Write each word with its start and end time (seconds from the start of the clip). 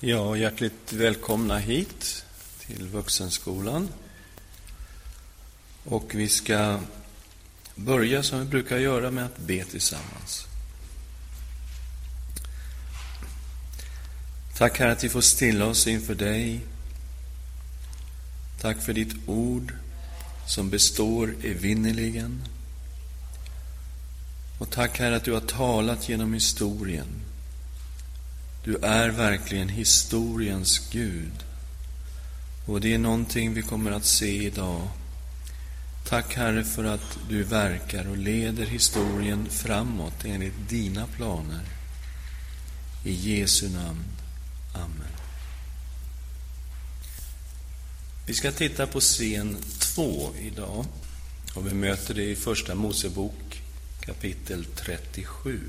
Ja, 0.00 0.36
hjärtligt 0.36 0.92
välkomna 0.92 1.58
hit 1.58 2.24
till 2.66 2.88
Vuxenskolan. 2.88 3.88
Och 5.84 6.14
vi 6.14 6.28
ska 6.28 6.80
börja 7.74 8.22
som 8.22 8.38
vi 8.38 8.44
brukar 8.44 8.78
göra 8.78 9.10
med 9.10 9.24
att 9.24 9.38
be 9.38 9.64
tillsammans. 9.64 10.46
Tack 14.56 14.78
Herre 14.78 14.92
att 14.92 15.04
vi 15.04 15.08
får 15.08 15.20
stilla 15.20 15.66
oss 15.66 15.86
inför 15.86 16.14
dig. 16.14 16.60
Tack 18.60 18.82
för 18.82 18.92
ditt 18.92 19.14
ord 19.26 19.74
som 20.46 20.70
består 20.70 21.34
evinnerligen. 21.44 22.42
Och 24.58 24.70
tack 24.70 24.98
Herre 24.98 25.16
att 25.16 25.24
du 25.24 25.32
har 25.32 25.40
talat 25.40 26.08
genom 26.08 26.34
historien. 26.34 27.25
Du 28.66 28.76
är 28.76 29.08
verkligen 29.08 29.68
historiens 29.68 30.88
Gud. 30.92 31.32
Och 32.66 32.80
det 32.80 32.94
är 32.94 32.98
någonting 32.98 33.54
vi 33.54 33.62
kommer 33.62 33.90
att 33.90 34.04
se 34.04 34.46
idag. 34.46 34.88
Tack 36.08 36.34
Herre 36.34 36.64
för 36.64 36.84
att 36.84 37.18
du 37.28 37.42
verkar 37.42 38.08
och 38.08 38.16
leder 38.16 38.66
historien 38.66 39.48
framåt 39.50 40.24
enligt 40.24 40.68
dina 40.68 41.06
planer. 41.06 41.64
I 43.04 43.12
Jesu 43.12 43.68
namn. 43.68 44.04
Amen. 44.74 45.16
Vi 48.26 48.34
ska 48.34 48.52
titta 48.52 48.86
på 48.86 49.00
scen 49.00 49.56
2 49.78 50.32
idag. 50.40 50.86
Och 51.54 51.66
vi 51.66 51.74
möter 51.74 52.14
det 52.14 52.30
i 52.30 52.36
Första 52.36 52.74
Mosebok 52.74 53.62
kapitel 54.00 54.64
37. 54.64 55.60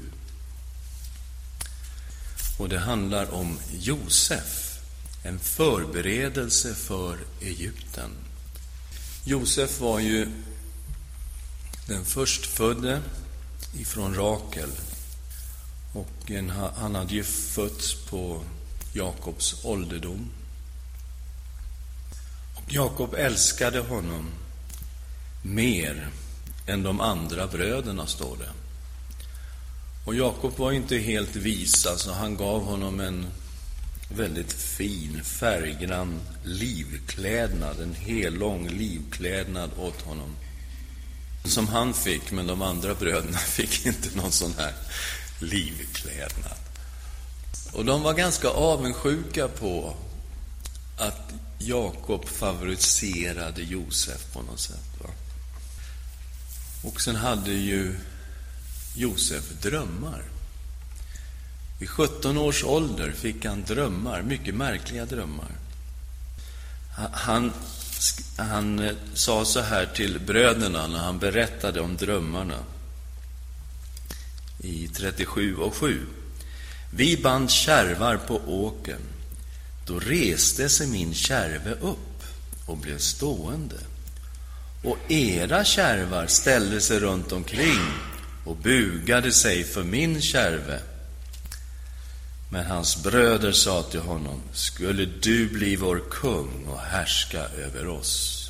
Och 2.58 2.70
det 2.70 2.80
handlar 2.80 3.34
om 3.34 3.60
Josef, 3.72 4.80
en 5.24 5.40
förberedelse 5.40 6.76
för 6.76 7.18
Egypten. 7.42 8.10
Josef 9.24 9.80
var 9.80 10.00
ju 10.00 10.32
den 11.88 12.06
förstfödde 12.06 13.02
ifrån 13.80 14.16
Rakel. 14.16 14.70
Och 15.94 16.32
han 16.76 16.96
hade 16.96 17.14
ju 17.14 17.24
fötts 17.24 17.94
på 18.10 18.44
Jakobs 18.94 19.66
ålderdom. 19.66 20.30
Och 22.56 22.74
Jakob 22.74 23.14
älskade 23.14 23.80
honom 23.80 24.30
mer 25.42 26.10
än 26.68 26.84
de 26.84 27.02
andra 27.02 27.48
bröderna, 27.48 28.08
står 28.08 28.38
det. 28.38 28.67
Och 30.08 30.16
Jakob 30.16 30.58
var 30.58 30.72
inte 30.72 30.98
helt 30.98 31.36
vis, 31.36 31.86
alltså 31.86 32.12
han 32.12 32.38
gav 32.38 32.64
honom 32.64 33.00
en 33.00 33.28
väldigt 34.10 34.54
fin, 34.54 35.24
färggrann 35.24 36.20
livklädnad, 36.44 37.82
en 37.82 37.94
hellång 37.94 38.70
livklädnad 38.70 39.72
åt 39.78 40.02
honom. 40.02 40.36
Som 41.46 41.68
han 41.68 41.94
fick, 41.94 42.32
men 42.32 42.48
de 42.48 42.62
andra 42.62 42.96
bröderna 42.96 43.38
fick 43.38 43.86
inte 43.86 44.18
någon 44.18 44.32
sån 44.32 44.54
här 44.58 44.74
livklädnad. 45.40 46.58
Och 47.74 47.86
de 47.86 48.04
var 48.04 48.14
ganska 48.14 48.48
avundsjuka 48.48 49.48
på 49.48 49.96
att 50.98 51.34
Jakob 51.60 52.28
favoriserade 52.28 53.62
Josef 53.62 54.34
på 54.34 54.42
något 54.42 54.60
sätt. 54.60 54.90
Va? 55.00 55.10
Och 56.84 57.02
sen 57.02 57.16
hade 57.16 57.52
ju 57.52 57.96
Josef 58.98 59.62
drömmar. 59.62 60.24
Vid 61.80 61.90
17 61.90 62.38
års 62.38 62.64
ålder 62.64 63.12
fick 63.12 63.46
han 63.46 63.64
drömmar, 63.64 64.22
mycket 64.22 64.56
märkliga 64.56 65.06
drömmar. 65.06 65.52
Han, 67.14 67.52
han 68.38 68.80
eh, 68.80 68.96
sa 69.14 69.46
så 69.46 69.62
här 69.62 69.86
till 69.86 70.20
bröderna 70.20 70.88
när 70.88 71.00
han 71.00 71.20
berättade 71.20 71.82
om 71.82 71.98
drömmarna 71.98 72.58
i 74.60 74.88
37 74.88 75.56
och 75.56 75.76
7. 75.76 76.06
Vi 76.94 77.18
band 77.18 77.52
kärvar 77.52 78.18
på 78.18 78.42
åken. 78.46 79.02
Då 79.86 80.00
reste 80.00 80.70
sig 80.70 80.88
min 80.88 81.14
kärve 81.14 81.72
upp 81.72 82.24
och 82.66 82.78
blev 82.78 82.98
stående. 82.98 83.80
Och 84.84 85.12
era 85.12 85.64
kärvar 85.64 86.28
ställde 86.28 86.82
sig 86.82 87.00
runt 87.00 87.32
omkring 87.32 87.82
och 88.48 88.56
bugade 88.56 89.32
sig 89.32 89.64
för 89.64 89.84
min 89.84 90.22
kärve. 90.22 90.80
Men 92.50 92.66
hans 92.66 93.04
bröder 93.04 93.52
sa 93.52 93.84
till 93.84 94.00
honom, 94.00 94.42
skulle 94.54 95.06
du 95.06 95.50
bli 95.50 95.76
vår 95.76 96.04
kung 96.12 96.66
och 96.66 96.80
härska 96.80 97.40
över 97.40 97.88
oss? 97.88 98.50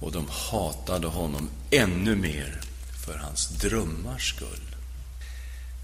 Och 0.00 0.12
de 0.12 0.26
hatade 0.30 1.06
honom 1.06 1.50
ännu 1.70 2.16
mer 2.16 2.60
för 3.06 3.14
hans 3.14 3.48
drömmars 3.48 4.34
skull. 4.34 4.76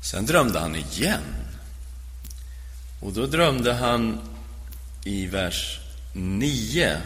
Sen 0.03 0.27
drömde 0.27 0.59
han 0.59 0.77
igen. 0.77 1.35
Och 3.01 3.13
då 3.13 3.27
drömde 3.27 3.73
han 3.73 4.21
i 5.05 5.27
vers 5.27 5.81
9 6.13 7.01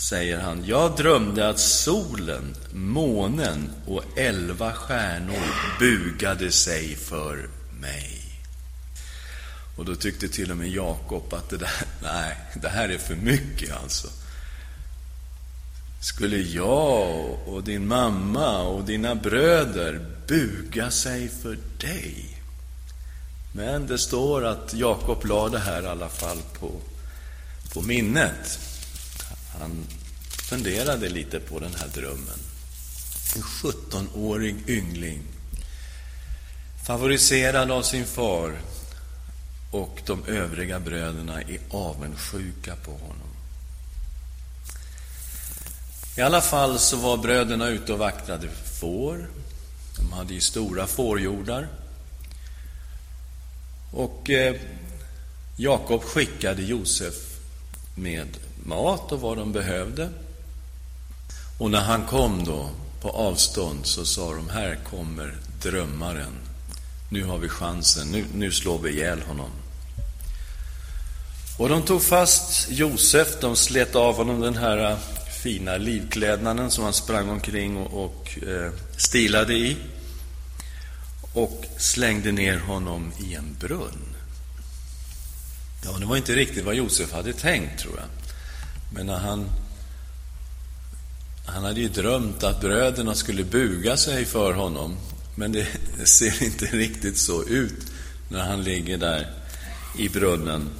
säger 0.00 0.38
han, 0.38 0.64
jag 0.64 0.96
drömde 0.96 1.48
att 1.48 1.58
solen, 1.58 2.56
månen 2.72 3.70
och 3.86 4.18
elva 4.18 4.72
stjärnor 4.72 5.78
bugade 5.78 6.52
sig 6.52 6.96
för 6.96 7.48
mig. 7.80 8.20
Och 9.76 9.84
då 9.84 9.94
tyckte 9.94 10.28
till 10.28 10.50
och 10.50 10.56
med 10.56 10.68
Jakob 10.68 11.34
att 11.34 11.50
det 11.50 11.56
där, 11.56 11.70
nej, 12.02 12.36
det 12.62 12.68
här 12.68 12.88
är 12.88 12.98
för 12.98 13.14
mycket 13.14 13.76
alltså. 13.82 14.08
Skulle 16.02 16.36
jag 16.36 17.38
och 17.46 17.62
din 17.64 17.86
mamma 17.86 18.62
och 18.62 18.84
dina 18.84 19.14
bröder 19.14 20.06
buga 20.26 20.90
sig 20.90 21.28
för 21.28 21.58
dig? 21.80 22.42
Men 23.52 23.86
det 23.86 23.98
står 23.98 24.46
att 24.46 24.74
Jakob 24.74 25.24
la 25.24 25.48
det 25.48 25.58
här 25.58 25.82
i 25.82 25.86
alla 25.86 26.08
fall 26.08 26.38
på, 26.60 26.70
på 27.74 27.82
minnet. 27.82 28.69
Han 29.58 29.86
funderade 30.28 31.08
lite 31.08 31.40
på 31.40 31.58
den 31.58 31.74
här 31.74 31.88
drömmen. 31.88 32.38
En 33.36 33.42
17-årig 33.42 34.68
yngling, 34.68 35.22
favoriserad 36.86 37.70
av 37.70 37.82
sin 37.82 38.06
far 38.06 38.58
och 39.70 40.02
de 40.06 40.24
övriga 40.24 40.80
bröderna 40.80 41.42
är 41.42 41.58
avundsjuka 41.70 42.76
på 42.76 42.90
honom. 42.90 43.28
I 46.16 46.20
alla 46.20 46.40
fall 46.40 46.78
så 46.78 46.96
var 46.96 47.16
bröderna 47.16 47.68
ute 47.68 47.92
och 47.92 47.98
vaktade 47.98 48.48
får. 48.80 49.26
De 49.96 50.12
hade 50.12 50.34
ju 50.34 50.40
stora 50.40 50.86
fårjordar. 50.86 51.68
Och 53.92 54.30
eh, 54.30 54.56
Jakob 55.56 56.02
skickade 56.02 56.62
Josef 56.62 57.14
med 57.94 58.28
mat 58.64 59.12
och 59.12 59.20
vad 59.20 59.36
de 59.36 59.52
behövde. 59.52 60.08
Och 61.58 61.70
när 61.70 61.80
han 61.80 62.06
kom 62.06 62.44
då 62.44 62.70
på 63.00 63.10
avstånd 63.10 63.86
så 63.86 64.04
sa 64.04 64.34
de, 64.34 64.48
här 64.48 64.78
kommer 64.90 65.36
drömmaren. 65.62 66.32
Nu 67.08 67.24
har 67.24 67.38
vi 67.38 67.48
chansen, 67.48 68.08
nu, 68.08 68.24
nu 68.34 68.52
slår 68.52 68.78
vi 68.78 68.90
ihjäl 68.90 69.22
honom. 69.22 69.50
Och 71.58 71.68
de 71.68 71.82
tog 71.82 72.02
fast 72.02 72.70
Josef, 72.70 73.40
de 73.40 73.56
slet 73.56 73.94
av 73.94 74.16
honom 74.16 74.40
den 74.40 74.56
här 74.56 74.90
äh, 74.90 74.98
fina 75.42 75.76
livklädnaden 75.76 76.70
som 76.70 76.84
han 76.84 76.92
sprang 76.92 77.28
omkring 77.28 77.76
och, 77.76 78.04
och 78.04 78.38
eh, 78.48 78.72
stilade 78.96 79.54
i. 79.54 79.76
Och 81.32 81.64
slängde 81.78 82.32
ner 82.32 82.58
honom 82.58 83.12
i 83.20 83.34
en 83.34 83.56
brunn. 83.60 84.14
Ja, 85.84 85.90
det 85.98 86.06
var 86.06 86.16
inte 86.16 86.32
riktigt 86.32 86.64
vad 86.64 86.74
Josef 86.74 87.12
hade 87.12 87.32
tänkt, 87.32 87.80
tror 87.80 87.94
jag. 87.96 88.19
Men 88.90 89.06
när 89.06 89.18
han... 89.18 89.50
Han 91.46 91.64
hade 91.64 91.80
ju 91.80 91.88
drömt 91.88 92.42
att 92.42 92.60
bröderna 92.60 93.14
skulle 93.14 93.44
buga 93.44 93.96
sig 93.96 94.24
för 94.24 94.52
honom. 94.52 94.96
Men 95.34 95.52
det 95.52 95.66
ser 96.04 96.42
inte 96.42 96.64
riktigt 96.64 97.18
så 97.18 97.44
ut 97.44 97.86
när 98.28 98.40
han 98.40 98.64
ligger 98.64 98.98
där 98.98 99.30
i 99.98 100.08
brunnen. 100.08 100.70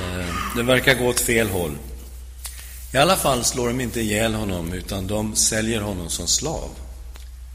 Eh, 0.00 0.56
det 0.56 0.62
verkar 0.62 0.94
gå 0.94 1.06
åt 1.06 1.20
fel 1.20 1.48
håll. 1.48 1.78
I 2.92 2.96
alla 2.96 3.16
fall 3.16 3.44
slår 3.44 3.68
de 3.68 3.80
inte 3.80 4.00
ihjäl 4.00 4.34
honom, 4.34 4.72
utan 4.72 5.06
de 5.06 5.36
säljer 5.36 5.80
honom 5.80 6.10
som 6.10 6.26
slav 6.26 6.70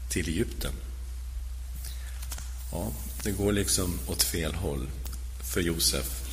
till 0.08 0.28
Egypten. 0.28 0.72
Ja, 2.72 2.92
det 3.22 3.30
går 3.30 3.52
liksom 3.52 3.98
åt 4.06 4.22
fel 4.22 4.54
håll 4.54 4.88
för 5.44 5.60
Josef. 5.60 6.25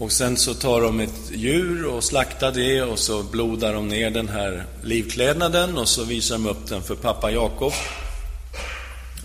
Och 0.00 0.12
sen 0.12 0.36
så 0.36 0.54
tar 0.54 0.80
de 0.80 1.00
ett 1.00 1.30
djur 1.30 1.86
och 1.86 2.04
slaktar 2.04 2.52
det 2.52 2.82
och 2.82 2.98
så 2.98 3.22
blodar 3.22 3.74
de 3.74 3.88
ner 3.88 4.10
den 4.10 4.28
här 4.28 4.66
livklädnaden 4.82 5.78
och 5.78 5.88
så 5.88 6.04
visar 6.04 6.34
de 6.34 6.46
upp 6.46 6.68
den 6.68 6.82
för 6.82 6.94
pappa 6.94 7.30
Jakob. 7.30 7.72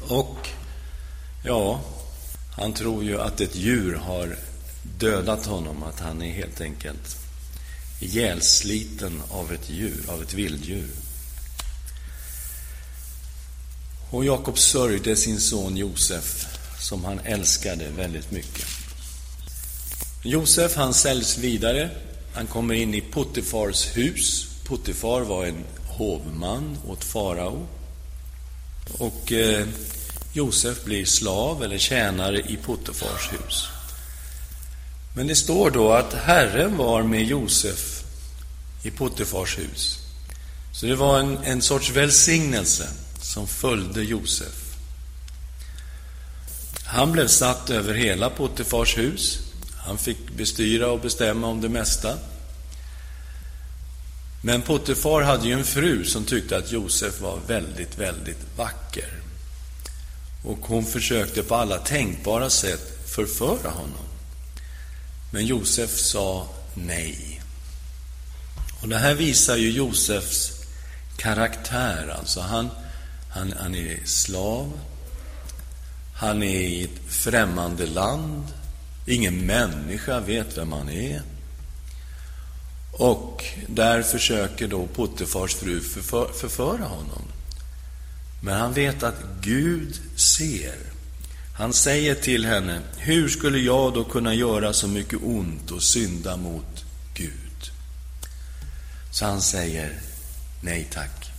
Och 0.07 0.37
ja, 1.45 1.81
Han 2.51 2.73
tror 2.73 3.03
ju 3.03 3.21
att 3.21 3.41
ett 3.41 3.55
djur 3.55 3.95
har 3.95 4.35
dödat 4.99 5.45
honom, 5.45 5.83
att 5.83 5.99
han 5.99 6.21
är 6.21 6.33
helt 6.33 6.61
enkelt 6.61 7.17
ihjälsliten 7.99 9.21
av 9.29 9.53
ett 9.53 9.69
djur, 9.69 10.05
av 10.07 10.21
ett 10.21 10.33
vilddjur. 10.33 10.89
Och 14.09 14.25
Jakob 14.25 14.59
sörjde 14.59 15.15
sin 15.15 15.39
son 15.39 15.77
Josef, 15.77 16.45
som 16.79 17.05
han 17.05 17.19
älskade 17.19 17.89
väldigt 17.89 18.31
mycket. 18.31 18.84
Josef, 20.25 20.75
han 20.75 20.93
säljs 20.93 21.37
vidare. 21.37 21.89
Han 22.33 22.47
kommer 22.47 22.73
in 22.73 22.93
i 22.93 23.01
Puttifars 23.01 23.97
hus. 23.97 24.47
Puttifar 24.67 25.21
var 25.21 25.45
en 25.45 25.63
hovman 25.87 26.77
åt 26.87 27.03
farao. 27.03 27.67
Och 28.97 29.31
eh, 29.31 29.67
Josef 30.33 30.83
blir 30.83 31.05
slav 31.05 31.63
eller 31.63 31.77
tjänare 31.77 32.39
i 32.39 32.57
Puttifars 32.65 33.33
hus. 33.33 33.67
Men 35.15 35.27
det 35.27 35.35
står 35.35 35.71
då 35.71 35.91
att 35.91 36.13
Herren 36.13 36.77
var 36.77 37.03
med 37.03 37.23
Josef 37.23 38.03
i 38.83 38.91
Puttifars 38.91 39.57
hus. 39.57 39.99
Så 40.73 40.85
det 40.85 40.95
var 40.95 41.19
en, 41.19 41.37
en 41.37 41.61
sorts 41.61 41.91
välsignelse 41.91 42.87
som 43.21 43.47
följde 43.47 44.03
Josef. 44.03 44.75
Han 46.85 47.11
blev 47.11 47.27
satt 47.27 47.69
över 47.69 47.93
hela 47.93 48.29
Puttifars 48.29 48.97
hus. 48.97 49.44
Han 49.85 49.97
fick 49.97 50.29
bestyra 50.29 50.91
och 50.91 50.99
bestämma 50.99 51.47
om 51.47 51.61
det 51.61 51.69
mesta. 51.69 52.17
Men 54.41 54.61
Potifar 54.61 55.21
hade 55.21 55.47
ju 55.47 55.53
en 55.53 55.65
fru 55.65 56.05
som 56.05 56.25
tyckte 56.25 56.57
att 56.57 56.71
Josef 56.71 57.21
var 57.21 57.39
väldigt, 57.47 57.97
väldigt 57.97 58.57
vacker. 58.57 59.09
Och 60.43 60.59
hon 60.61 60.85
försökte 60.85 61.43
på 61.43 61.55
alla 61.55 61.77
tänkbara 61.77 62.49
sätt 62.49 63.09
förföra 63.15 63.69
honom. 63.69 64.05
Men 65.31 65.45
Josef 65.45 65.97
sa 65.97 66.47
nej. 66.73 67.41
Och 68.81 68.89
det 68.89 68.97
här 68.97 69.13
visar 69.13 69.55
ju 69.55 69.71
Josefs 69.71 70.51
karaktär. 71.17 72.15
Alltså 72.19 72.41
han, 72.41 72.69
han, 73.29 73.53
han 73.59 73.75
är 73.75 73.99
slav. 74.05 74.79
Han 76.15 76.43
är 76.43 76.59
i 76.59 76.83
ett 76.83 77.13
främmande 77.13 77.85
land. 77.85 78.43
Ingen 79.07 79.45
människa 79.45 80.19
vet 80.19 80.57
vem 80.57 80.71
han 80.71 80.89
är. 80.89 81.21
Och 82.91 83.43
där 83.67 84.01
försöker 84.01 84.67
då 84.67 84.87
Puttefars 84.95 85.55
fru 85.55 85.81
förför, 85.81 86.33
förföra 86.33 86.85
honom. 86.85 87.21
Men 88.43 88.59
han 88.59 88.73
vet 88.73 89.03
att 89.03 89.23
Gud 89.41 89.99
ser. 90.15 90.75
Han 91.57 91.73
säger 91.73 92.15
till 92.15 92.45
henne, 92.45 92.81
hur 92.97 93.29
skulle 93.29 93.59
jag 93.59 93.93
då 93.93 94.03
kunna 94.03 94.33
göra 94.33 94.73
så 94.73 94.87
mycket 94.87 95.19
ont 95.23 95.71
och 95.71 95.83
synda 95.83 96.37
mot 96.37 96.85
Gud? 97.13 97.71
Så 99.11 99.25
han 99.25 99.41
säger, 99.41 99.99
nej 100.61 100.87
tack. 100.93 101.31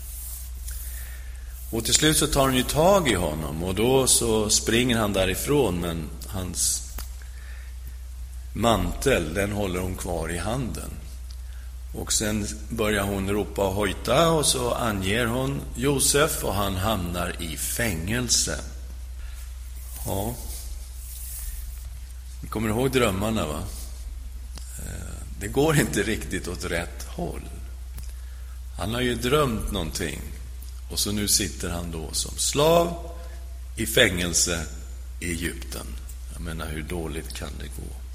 Och 1.71 1.85
till 1.85 1.95
slut 1.95 2.17
så 2.17 2.27
tar 2.27 2.47
hon 2.47 2.57
ju 2.57 2.63
tag 2.63 3.09
i 3.09 3.15
honom 3.15 3.63
och 3.63 3.75
då 3.75 4.07
så 4.07 4.51
springer 4.51 4.99
han 4.99 5.13
därifrån, 5.13 5.81
men 5.81 6.09
hans 6.27 6.86
mantel, 8.57 9.35
den 9.35 9.53
håller 9.53 9.81
hon 9.81 9.97
kvar 9.97 10.33
i 10.33 10.39
handen. 10.39 10.91
Och 11.95 12.13
sen 12.13 12.47
börjar 12.69 13.03
hon 13.03 13.31
ropa 13.31 13.69
och 13.69 13.75
hojta 13.75 14.31
och 14.31 14.47
så 14.47 14.75
anger 14.75 15.27
hon 15.27 15.61
Josef 15.75 16.45
och 16.45 16.55
han 16.55 16.77
hamnar 16.77 17.43
i 17.43 17.57
fängelse. 17.57 18.61
Ja, 20.07 20.35
ni 22.43 22.49
kommer 22.49 22.69
ihåg 22.69 22.91
drömmarna, 22.91 23.47
va? 23.47 23.63
Eh, 24.79 25.15
det 25.41 25.49
går 25.49 25.81
inte 25.81 26.03
riktigt 26.03 26.49
åt 26.49 26.65
rätt 26.65 27.05
håll. 27.09 27.43
Han 28.79 28.95
har 28.95 29.01
ju 29.01 29.15
drömt 29.15 29.73
någonting 29.73 30.21
och 30.91 30.99
så 30.99 31.13
nu 31.13 31.29
sitter 31.29 31.71
han 31.71 31.91
då 31.91 32.13
som 32.13 32.37
slav 32.37 33.11
i 33.77 33.87
fängelse 33.87 34.67
i 35.21 35.31
Egypten. 35.31 35.87
Jag 36.33 36.41
menar, 36.43 36.67
hur 36.67 36.83
dåligt 36.83 37.33
kan 37.33 37.51
det 37.59 37.67
gå? 37.67 38.06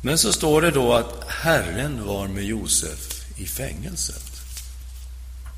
Men 0.00 0.18
så 0.18 0.32
står 0.32 0.62
det 0.62 0.70
då 0.70 0.94
att 0.94 1.24
Herren 1.28 2.06
var 2.06 2.28
med 2.28 2.44
Josef 2.44 3.24
i 3.36 3.46
fängelset. 3.46 4.22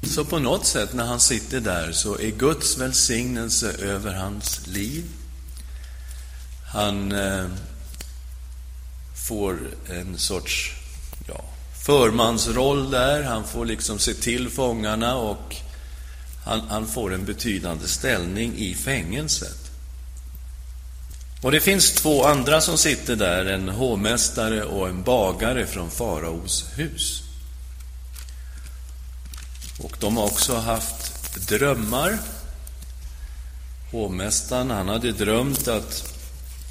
Så 0.02 0.24
på 0.24 0.38
något 0.38 0.66
sätt 0.66 0.94
när 0.94 1.06
han 1.06 1.20
sitter 1.20 1.60
där 1.60 1.92
så 1.92 2.18
är 2.18 2.30
Guds 2.30 2.78
välsignelse 2.78 3.72
över 3.72 4.14
hans 4.14 4.66
liv. 4.66 5.04
Han 6.72 7.12
eh, 7.12 7.46
får 9.28 9.58
en 9.90 10.18
sorts 10.18 10.72
ja, 11.28 11.44
förmansroll 11.84 12.90
där. 12.90 13.22
Han 13.22 13.44
får 13.44 13.66
liksom 13.66 13.98
se 13.98 14.14
till 14.14 14.50
fångarna 14.50 15.16
och 15.16 15.56
han, 16.44 16.60
han 16.60 16.86
får 16.86 17.14
en 17.14 17.24
betydande 17.24 17.88
ställning 17.88 18.54
i 18.56 18.74
fängelset. 18.74 19.67
Och 21.42 21.52
det 21.52 21.60
finns 21.60 21.92
två 21.92 22.24
andra 22.24 22.60
som 22.60 22.78
sitter 22.78 23.16
där, 23.16 23.44
en 23.46 23.68
hovmästare 23.68 24.64
och 24.64 24.88
en 24.88 25.02
bagare 25.02 25.66
från 25.66 25.90
faraos 25.90 26.64
hus. 26.76 27.22
Och 29.78 29.96
de 30.00 30.16
har 30.16 30.24
också 30.24 30.56
haft 30.56 31.34
drömmar. 31.48 32.18
Hovmästaren, 33.92 34.70
han 34.70 34.88
hade 34.88 35.12
drömt 35.12 35.68
att 35.68 36.14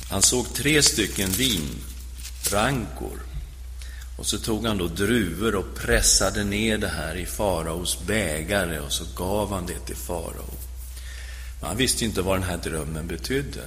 han 0.09 0.21
såg 0.21 0.53
tre 0.53 0.83
stycken 0.83 1.29
vinrankor. 1.29 3.19
Och 4.17 4.25
så 4.25 4.37
tog 4.37 4.65
han 4.65 4.77
då 4.77 4.87
druvor 4.87 5.55
och 5.55 5.75
pressade 5.75 6.43
ner 6.43 6.77
det 6.77 6.87
här 6.87 7.15
i 7.15 7.25
faraos 7.25 7.99
bägare 8.07 8.79
och 8.79 8.91
så 8.91 9.03
gav 9.15 9.53
han 9.53 9.65
det 9.65 9.79
till 9.79 9.95
farao. 9.95 10.53
Men 11.59 11.67
han 11.67 11.77
visste 11.77 12.05
inte 12.05 12.21
vad 12.21 12.35
den 12.35 12.49
här 12.49 12.57
drömmen 12.57 13.07
betydde. 13.07 13.61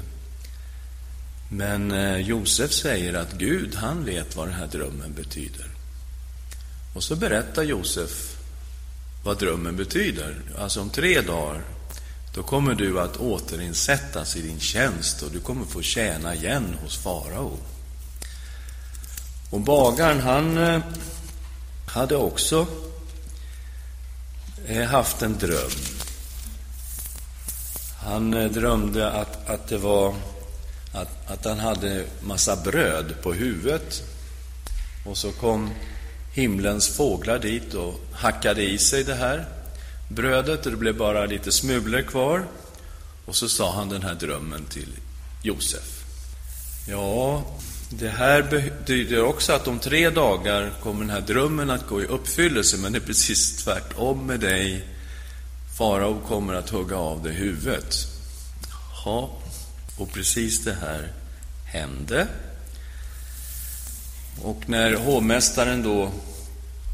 Men 1.52 1.92
eh, 1.92 2.16
Josef 2.16 2.72
säger 2.72 3.14
att 3.14 3.32
Gud, 3.32 3.74
han 3.74 4.04
vet 4.04 4.36
vad 4.36 4.48
den 4.48 4.54
här 4.54 4.66
drömmen 4.66 5.12
betyder. 5.14 5.66
Och 6.94 7.02
så 7.02 7.16
berättar 7.16 7.62
Josef 7.62 8.36
vad 9.24 9.38
drömmen 9.38 9.76
betyder. 9.76 10.42
Alltså 10.58 10.80
om 10.80 10.90
tre 10.90 11.20
dagar, 11.20 11.62
då 12.34 12.42
kommer 12.42 12.74
du 12.74 13.00
att 13.00 13.16
återinsättas 13.16 14.36
i 14.36 14.42
din 14.42 14.60
tjänst 14.60 15.22
och 15.22 15.30
du 15.30 15.40
kommer 15.40 15.66
få 15.66 15.82
tjäna 15.82 16.34
igen 16.34 16.76
hos 16.82 16.96
farao. 16.96 17.58
Och 19.50 19.60
bagaren, 19.60 20.20
han 20.20 20.58
eh, 20.58 20.80
hade 21.86 22.16
också 22.16 22.66
eh, 24.66 24.82
haft 24.82 25.22
en 25.22 25.38
dröm. 25.38 25.70
Han 27.98 28.30
drömde 28.30 29.10
att, 29.10 29.48
att 29.48 29.68
det 29.68 29.78
var 29.78 30.14
att, 30.92 31.30
att 31.30 31.44
han 31.44 31.58
hade 31.58 32.04
massa 32.20 32.56
bröd 32.56 33.14
på 33.22 33.32
huvudet. 33.32 34.02
Och 35.04 35.16
så 35.16 35.32
kom 35.32 35.70
himlens 36.32 36.96
fåglar 36.96 37.38
dit 37.38 37.74
och 37.74 38.00
hackade 38.12 38.62
i 38.62 38.78
sig 38.78 39.04
det 39.04 39.14
här 39.14 39.44
brödet. 40.08 40.66
och 40.66 40.72
Det 40.72 40.78
blev 40.78 40.96
bara 40.96 41.26
lite 41.26 41.52
smulor 41.52 42.02
kvar. 42.02 42.44
Och 43.26 43.36
så 43.36 43.48
sa 43.48 43.72
han 43.72 43.88
den 43.88 44.02
här 44.02 44.14
drömmen 44.14 44.64
till 44.64 44.92
Josef. 45.42 46.04
Ja, 46.88 47.44
det 47.90 48.08
här 48.08 48.42
betyder 48.42 49.22
också 49.22 49.52
att 49.52 49.68
om 49.68 49.78
tre 49.78 50.10
dagar 50.10 50.72
kommer 50.82 51.00
den 51.00 51.10
här 51.10 51.20
drömmen 51.20 51.70
att 51.70 51.86
gå 51.86 52.02
i 52.02 52.06
uppfyllelse, 52.06 52.76
men 52.76 52.92
det 52.92 52.98
är 52.98 53.06
precis 53.06 53.64
tvärtom 53.64 54.26
med 54.26 54.40
dig. 54.40 54.84
Farao 55.78 56.20
kommer 56.28 56.54
att 56.54 56.70
hugga 56.70 56.96
av 56.96 57.22
dig 57.22 57.32
huvudet. 57.32 57.96
Ja, 59.04 59.30
och 60.00 60.12
precis 60.12 60.64
det 60.64 60.76
här 60.80 61.12
hände. 61.64 62.26
Och 64.42 64.68
när 64.68 64.94
hovmästaren 64.94 65.82
då 65.82 66.12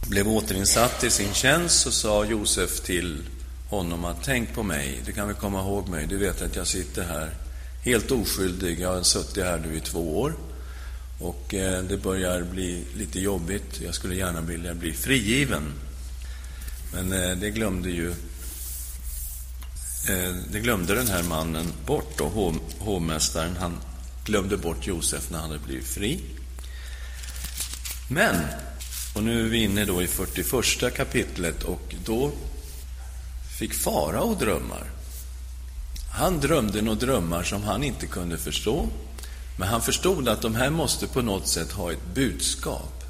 blev 0.09 0.29
återinsatt 0.29 1.05
i 1.05 1.11
sin 1.11 1.35
tjänst 1.35 1.81
så 1.81 1.91
sa 1.91 2.25
Josef 2.25 2.81
till 2.81 3.23
honom 3.69 4.05
att 4.05 4.25
tänk 4.25 4.55
på 4.55 4.63
mig, 4.63 5.01
du 5.07 5.13
kan 5.13 5.27
väl 5.27 5.37
komma 5.37 5.61
ihåg 5.61 5.89
mig, 5.89 6.07
du 6.07 6.17
vet 6.17 6.43
att 6.43 6.57
jag 6.57 6.67
sitter 6.67 7.05
här 7.05 7.31
helt 7.83 8.11
oskyldig, 8.11 8.81
jag 8.81 8.95
har 8.95 9.03
suttit 9.03 9.45
här 9.45 9.59
nu 9.59 9.77
i 9.77 9.81
två 9.81 10.21
år 10.21 10.35
och 11.19 11.55
eh, 11.55 11.83
det 11.83 11.97
börjar 11.97 12.43
bli 12.43 12.85
lite 12.97 13.21
jobbigt, 13.21 13.81
jag 13.81 13.95
skulle 13.95 14.15
gärna 14.15 14.41
vilja 14.41 14.75
bli 14.75 14.93
frigiven. 14.93 15.73
Men 16.93 17.13
eh, 17.13 17.37
det 17.37 17.51
glömde 17.51 17.91
ju 17.91 18.15
Eh, 20.09 20.35
det 20.53 20.61
glömde 20.61 20.95
den 20.95 21.07
här 21.07 21.23
mannen 21.23 21.73
bort, 21.87 22.21
och 22.21 22.55
hovmästaren. 22.79 23.57
Han 23.61 23.77
glömde 24.25 24.57
bort 24.57 24.87
Josef 24.87 25.31
när 25.31 25.39
han 25.39 25.51
hade 25.51 25.63
blivit 25.63 25.87
fri. 25.87 26.21
Men, 28.11 28.35
och 29.15 29.23
nu 29.23 29.47
är 29.47 29.49
vi 29.49 29.63
inne 29.63 29.85
då 29.85 30.03
i 30.03 30.07
41 30.07 30.95
kapitlet 30.95 31.63
och 31.63 31.95
då 32.05 32.33
fick 33.59 33.75
farao 33.75 34.35
drömmar. 34.35 34.85
Han 36.13 36.41
drömde 36.41 36.83
några 36.83 36.99
drömmar 36.99 37.43
som 37.43 37.63
han 37.63 37.85
inte 37.85 38.07
kunde 38.07 38.39
förstå, 38.39 38.89
men 39.59 39.69
han 39.69 39.83
förstod 39.83 40.29
att 40.29 40.43
de 40.43 40.55
här 40.55 40.71
måste 40.71 41.07
på 41.07 41.23
något 41.23 41.49
sätt 41.49 41.73
ha 41.73 41.93
ett 41.93 42.15
budskap. 42.15 43.05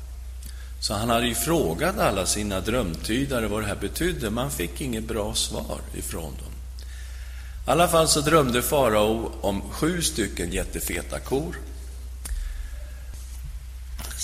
Så 0.80 0.94
han 0.94 1.08
hade 1.08 1.26
ju 1.26 1.34
frågat 1.34 1.98
alla 1.98 2.26
sina 2.26 2.60
drömtydare 2.60 3.48
vad 3.48 3.62
det 3.62 3.66
här 3.66 3.76
betydde, 3.80 4.30
men 4.30 4.38
han 4.38 4.50
fick 4.50 4.80
inget 4.80 5.04
bra 5.04 5.34
svar 5.34 5.80
ifrån 5.94 6.22
dem. 6.22 6.55
I 7.66 7.70
alla 7.70 7.88
fall 7.88 8.08
så 8.08 8.20
drömde 8.20 8.62
farao 8.62 9.32
om 9.40 9.62
sju 9.70 10.02
stycken 10.02 10.52
jättefeta 10.52 11.20
kor. 11.20 11.58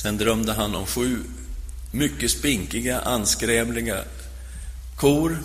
Sen 0.03 0.19
drömde 0.19 0.53
han 0.53 0.75
om 0.75 0.87
sju 0.87 1.19
mycket 1.91 2.31
spinkiga, 2.31 3.01
anskrämliga 3.01 4.05
kor. 4.97 5.39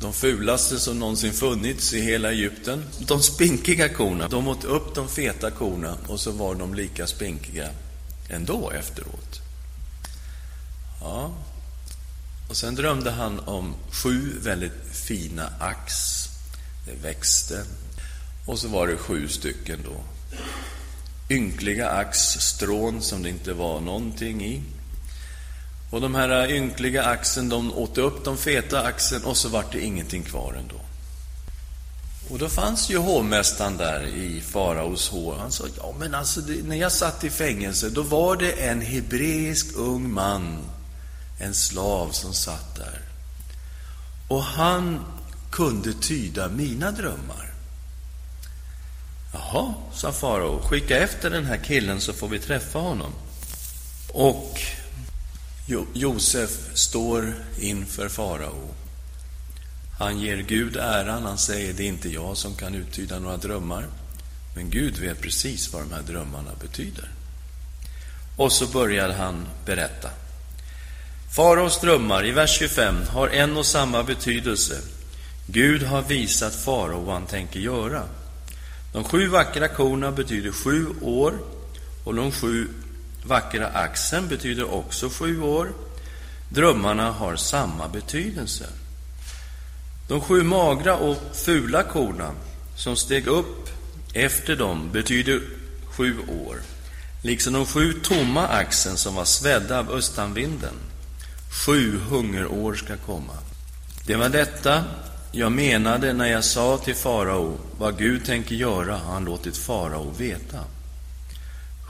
De 0.00 0.12
fulaste 0.12 0.78
som 0.78 0.98
någonsin 0.98 1.32
funnits 1.32 1.92
i 1.92 2.00
hela 2.00 2.32
Egypten. 2.32 2.84
De 2.98 3.22
spinkiga 3.22 3.88
korna, 3.88 4.28
de 4.28 4.48
åt 4.48 4.64
upp 4.64 4.94
de 4.94 5.08
feta 5.08 5.50
korna 5.50 5.96
och 6.06 6.20
så 6.20 6.30
var 6.30 6.54
de 6.54 6.74
lika 6.74 7.06
spinkiga 7.06 7.70
ändå 8.28 8.70
efteråt. 8.70 9.40
Ja. 11.00 11.30
Och 12.48 12.56
sen 12.56 12.74
drömde 12.74 13.10
han 13.10 13.40
om 13.40 13.74
sju 13.90 14.38
väldigt 14.40 14.72
fina 14.92 15.50
ax. 15.60 16.23
Det 16.86 17.08
växte. 17.08 17.64
Och 18.46 18.58
så 18.58 18.68
var 18.68 18.86
det 18.86 18.96
sju 18.96 19.28
stycken 19.28 19.78
då. 19.84 20.00
Ynkliga 21.34 21.90
ax, 21.90 22.18
strån 22.18 23.02
som 23.02 23.22
det 23.22 23.28
inte 23.28 23.52
var 23.52 23.80
någonting 23.80 24.44
i. 24.44 24.62
Och 25.90 26.00
de 26.00 26.14
här 26.14 26.50
ynkliga 26.50 27.04
axen, 27.04 27.48
de 27.48 27.72
åt 27.72 27.98
upp 27.98 28.24
de 28.24 28.36
feta 28.36 28.82
axen 28.82 29.24
och 29.24 29.36
så 29.36 29.48
vart 29.48 29.72
det 29.72 29.80
ingenting 29.80 30.22
kvar 30.22 30.54
ändå. 30.58 30.80
Och 32.30 32.38
då 32.38 32.48
fanns 32.48 32.90
ju 32.90 32.98
hovmästaren 32.98 33.76
där 33.76 34.06
i 34.06 34.40
faraos 34.40 35.08
hår. 35.08 35.36
Han 35.38 35.52
sa, 35.52 35.64
ja 35.76 35.94
men 35.98 36.14
alltså, 36.14 36.40
det, 36.40 36.62
när 36.62 36.76
jag 36.76 36.92
satt 36.92 37.24
i 37.24 37.30
fängelse, 37.30 37.90
då 37.90 38.02
var 38.02 38.36
det 38.36 38.52
en 38.52 38.80
hebreisk 38.80 39.66
ung 39.76 40.12
man, 40.12 40.58
en 41.40 41.54
slav 41.54 42.10
som 42.10 42.34
satt 42.34 42.76
där. 42.76 43.00
Och 44.28 44.42
han 44.42 45.04
kunde 45.54 45.92
tyda 45.92 46.48
mina 46.48 46.90
drömmar. 46.90 47.50
Jaha, 49.32 49.74
sa 49.92 50.12
farao, 50.12 50.62
skicka 50.62 50.98
efter 50.98 51.30
den 51.30 51.44
här 51.44 51.56
killen 51.56 52.00
så 52.00 52.12
får 52.12 52.28
vi 52.28 52.38
träffa 52.38 52.78
honom. 52.78 53.12
Och 54.08 54.60
jo, 55.66 55.86
Josef 55.92 56.50
står 56.74 57.34
inför 57.58 58.08
farao. 58.08 58.74
Han 59.98 60.20
ger 60.20 60.36
Gud 60.36 60.76
äran, 60.76 61.22
han 61.22 61.38
säger 61.38 61.72
det 61.72 61.82
är 61.82 61.88
inte 61.88 62.08
jag 62.08 62.36
som 62.36 62.54
kan 62.54 62.74
uttyda 62.74 63.18
några 63.18 63.36
drömmar. 63.36 63.86
Men 64.56 64.70
Gud 64.70 64.98
vet 64.98 65.20
precis 65.20 65.72
vad 65.72 65.82
de 65.82 65.92
här 65.92 66.02
drömmarna 66.02 66.50
betyder. 66.60 67.08
Och 68.36 68.52
så 68.52 68.66
börjar 68.66 69.12
han 69.12 69.46
berätta. 69.66 70.10
Faraos 71.36 71.80
drömmar 71.80 72.26
i 72.26 72.30
vers 72.30 72.58
25 72.58 72.96
har 73.08 73.28
en 73.28 73.56
och 73.56 73.66
samma 73.66 74.02
betydelse. 74.02 74.80
Gud 75.46 75.82
har 75.82 76.02
visat 76.02 76.54
farao 76.54 77.00
vad 77.00 77.14
han 77.14 77.26
tänker 77.26 77.60
göra. 77.60 78.02
De 78.92 79.04
sju 79.04 79.28
vackra 79.28 79.68
korna 79.68 80.12
betyder 80.12 80.52
sju 80.52 80.86
år 81.02 81.38
och 82.04 82.14
de 82.14 82.32
sju 82.32 82.68
vackra 83.26 83.66
axen 83.66 84.28
betyder 84.28 84.74
också 84.74 85.08
sju 85.08 85.42
år. 85.42 85.72
Drömmarna 86.48 87.10
har 87.10 87.36
samma 87.36 87.88
betydelse. 87.88 88.66
De 90.08 90.20
sju 90.20 90.42
magra 90.42 90.96
och 90.96 91.16
fula 91.34 91.82
korna 91.82 92.30
som 92.76 92.96
steg 92.96 93.26
upp 93.26 93.68
efter 94.12 94.56
dem 94.56 94.90
betyder 94.92 95.40
sju 95.86 96.18
år, 96.18 96.60
liksom 97.22 97.52
de 97.52 97.66
sju 97.66 97.92
tomma 97.92 98.46
axen 98.46 98.96
som 98.96 99.14
var 99.14 99.24
svedda 99.24 99.78
av 99.78 99.90
östanvinden. 99.90 100.74
Sju 101.66 101.98
hungerår 101.98 102.74
ska 102.74 102.96
komma. 102.96 103.32
Det 104.06 104.16
var 104.16 104.28
detta 104.28 104.84
jag 105.36 105.52
menade 105.52 106.12
när 106.12 106.26
jag 106.26 106.44
sa 106.44 106.78
till 106.78 106.94
farao 106.94 107.58
vad 107.78 107.98
Gud 107.98 108.24
tänker 108.24 108.54
göra 108.54 108.96
har 108.96 109.12
han 109.12 109.24
låtit 109.24 109.56
farao 109.56 110.10
veta. 110.18 110.60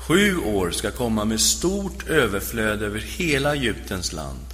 Sju 0.07 0.39
år 0.39 0.71
ska 0.71 0.91
komma 0.91 1.25
med 1.25 1.41
stort 1.41 2.09
överflöd 2.09 2.83
över 2.83 2.99
hela 2.99 3.55
Egyptens 3.55 4.13
land. 4.13 4.47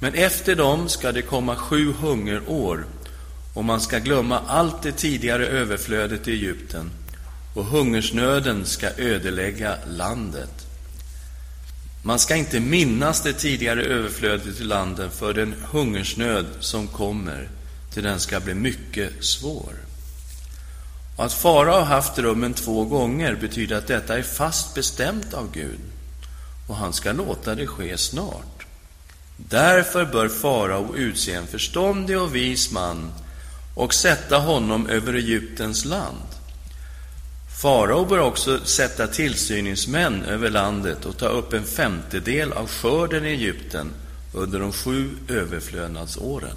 Men 0.00 0.14
efter 0.14 0.56
dem 0.56 0.88
ska 0.88 1.12
det 1.12 1.22
komma 1.22 1.56
sju 1.56 1.92
hungerår 1.92 2.84
och 3.54 3.64
man 3.64 3.80
ska 3.80 3.98
glömma 3.98 4.40
allt 4.46 4.82
det 4.82 4.92
tidigare 4.92 5.46
överflödet 5.46 6.28
i 6.28 6.32
Egypten 6.32 6.90
och 7.54 7.64
hungersnöden 7.64 8.66
ska 8.66 8.88
ödelägga 8.96 9.74
landet. 9.86 10.66
Man 12.02 12.18
ska 12.18 12.36
inte 12.36 12.60
minnas 12.60 13.22
det 13.22 13.32
tidigare 13.32 13.84
överflödet 13.84 14.60
i 14.60 14.64
landet 14.64 15.14
för 15.14 15.34
den 15.34 15.54
hungersnöd 15.70 16.46
som 16.60 16.86
kommer 16.86 17.48
till 17.90 18.02
den 18.02 18.20
ska 18.20 18.40
bli 18.40 18.54
mycket 18.54 19.24
svår. 19.24 19.74
Och 21.16 21.24
att 21.24 21.32
farao 21.32 21.72
har 21.72 21.84
haft 21.84 22.18
rummen 22.18 22.54
två 22.54 22.84
gånger 22.84 23.34
betyder 23.34 23.76
att 23.76 23.86
detta 23.86 24.18
är 24.18 24.22
fast 24.22 24.74
bestämt 24.74 25.34
av 25.34 25.52
Gud 25.52 25.80
och 26.68 26.76
han 26.76 26.92
ska 26.92 27.12
låta 27.12 27.54
det 27.54 27.66
ske 27.66 27.98
snart. 27.98 28.66
Därför 29.36 30.04
bör 30.04 30.28
farao 30.28 30.96
utse 30.96 31.32
en 31.32 31.46
förståndig 31.46 32.18
och 32.18 32.34
vis 32.34 32.70
man 32.70 33.12
och 33.74 33.94
sätta 33.94 34.38
honom 34.38 34.86
över 34.86 35.14
Egyptens 35.14 35.84
land. 35.84 36.26
Farao 37.62 38.04
bör 38.04 38.18
också 38.18 38.60
sätta 38.64 39.06
tillsyningsmän 39.06 40.22
över 40.24 40.50
landet 40.50 41.04
och 41.04 41.16
ta 41.16 41.26
upp 41.26 41.52
en 41.52 41.64
femtedel 41.64 42.52
av 42.52 42.68
skörden 42.68 43.26
i 43.26 43.28
Egypten 43.28 43.90
under 44.32 44.60
de 44.60 44.72
sju 44.72 45.10
överflödnadsåren. 45.28 46.56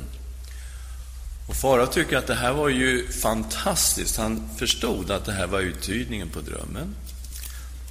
Och 1.47 1.55
farao 1.55 1.85
tycker 1.85 2.17
att 2.17 2.27
det 2.27 2.35
här 2.35 2.53
var 2.53 2.69
ju 2.69 3.07
fantastiskt. 3.07 4.17
Han 4.17 4.49
förstod 4.57 5.11
att 5.11 5.25
det 5.25 5.31
här 5.31 5.47
var 5.47 5.59
uttydningen 5.59 6.29
på 6.29 6.41
drömmen. 6.41 6.95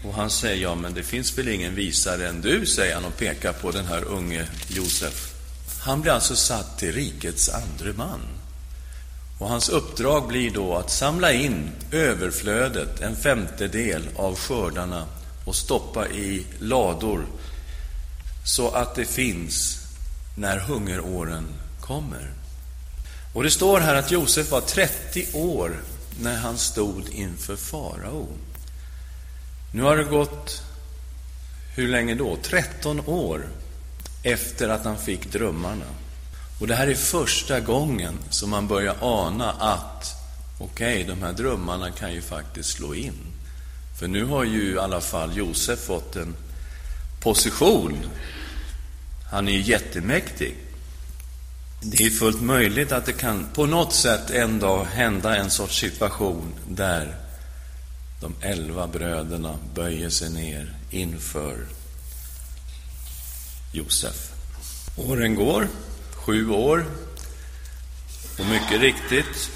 Och 0.04 0.14
han 0.14 0.30
säger, 0.30 0.62
ja 0.62 0.74
men 0.74 0.94
det 0.94 1.02
finns 1.02 1.38
väl 1.38 1.48
ingen 1.48 1.74
visare 1.74 2.28
än 2.28 2.40
du, 2.40 2.66
säger 2.66 2.94
han 2.94 3.04
och 3.04 3.16
pekar 3.16 3.52
på 3.52 3.70
den 3.70 3.86
här 3.86 4.04
unge 4.04 4.46
Josef. 4.68 5.34
Han 5.80 6.00
blir 6.00 6.12
alltså 6.12 6.36
satt 6.36 6.78
till 6.78 6.92
rikets 6.92 7.48
andre 7.48 7.92
man. 7.92 8.20
Och 9.38 9.48
hans 9.48 9.68
uppdrag 9.68 10.28
blir 10.28 10.50
då 10.50 10.76
att 10.76 10.90
samla 10.90 11.32
in 11.32 11.70
överflödet, 11.90 13.00
en 13.00 13.16
femtedel 13.16 14.08
av 14.16 14.36
skördarna 14.36 15.06
och 15.44 15.56
stoppa 15.56 16.08
i 16.08 16.46
lador 16.58 17.26
så 18.44 18.70
att 18.70 18.94
det 18.94 19.04
finns 19.04 19.78
när 20.36 20.58
hungeråren 20.58 21.46
kommer. 21.80 22.41
Och 23.32 23.42
det 23.42 23.50
står 23.50 23.80
här 23.80 23.94
att 23.94 24.10
Josef 24.10 24.50
var 24.50 24.60
30 24.60 25.26
år 25.32 25.76
när 26.20 26.36
han 26.36 26.58
stod 26.58 27.08
inför 27.08 27.56
farao. 27.56 28.28
Nu 29.74 29.82
har 29.82 29.96
det 29.96 30.04
gått, 30.04 30.62
hur 31.76 31.88
länge 31.88 32.14
då? 32.14 32.36
13 32.42 33.00
år 33.06 33.48
efter 34.22 34.68
att 34.68 34.84
han 34.84 34.98
fick 34.98 35.32
drömmarna. 35.32 35.84
Och 36.60 36.66
det 36.66 36.74
här 36.74 36.86
är 36.86 36.94
första 36.94 37.60
gången 37.60 38.18
som 38.30 38.50
man 38.50 38.68
börjar 38.68 38.96
ana 39.00 39.52
att 39.52 40.14
okej, 40.58 41.02
okay, 41.02 41.14
de 41.14 41.22
här 41.22 41.32
drömmarna 41.32 41.90
kan 41.90 42.12
ju 42.12 42.22
faktiskt 42.22 42.70
slå 42.70 42.94
in. 42.94 43.18
För 43.98 44.08
nu 44.08 44.24
har 44.24 44.44
ju 44.44 44.74
i 44.74 44.78
alla 44.78 45.00
fall 45.00 45.36
Josef 45.36 45.78
fått 45.78 46.16
en 46.16 46.36
position. 47.20 47.98
Han 49.30 49.48
är 49.48 49.52
ju 49.52 49.60
jättemäktig. 49.60 50.56
Det 51.84 52.06
är 52.06 52.10
fullt 52.10 52.42
möjligt 52.42 52.92
att 52.92 53.06
det 53.06 53.12
kan 53.12 53.46
på 53.54 53.66
något 53.66 53.92
sätt 53.92 54.30
en 54.30 54.58
dag 54.58 54.84
hända 54.84 55.36
en 55.36 55.50
sorts 55.50 55.80
situation 55.80 56.54
där 56.68 57.16
de 58.20 58.34
elva 58.40 58.86
bröderna 58.86 59.58
böjer 59.74 60.10
sig 60.10 60.30
ner 60.30 60.74
inför 60.90 61.66
Josef. 63.72 64.32
Åren 64.96 65.34
går, 65.34 65.68
sju 66.14 66.50
år, 66.50 66.86
och 68.38 68.46
mycket 68.46 68.80
riktigt, 68.80 69.50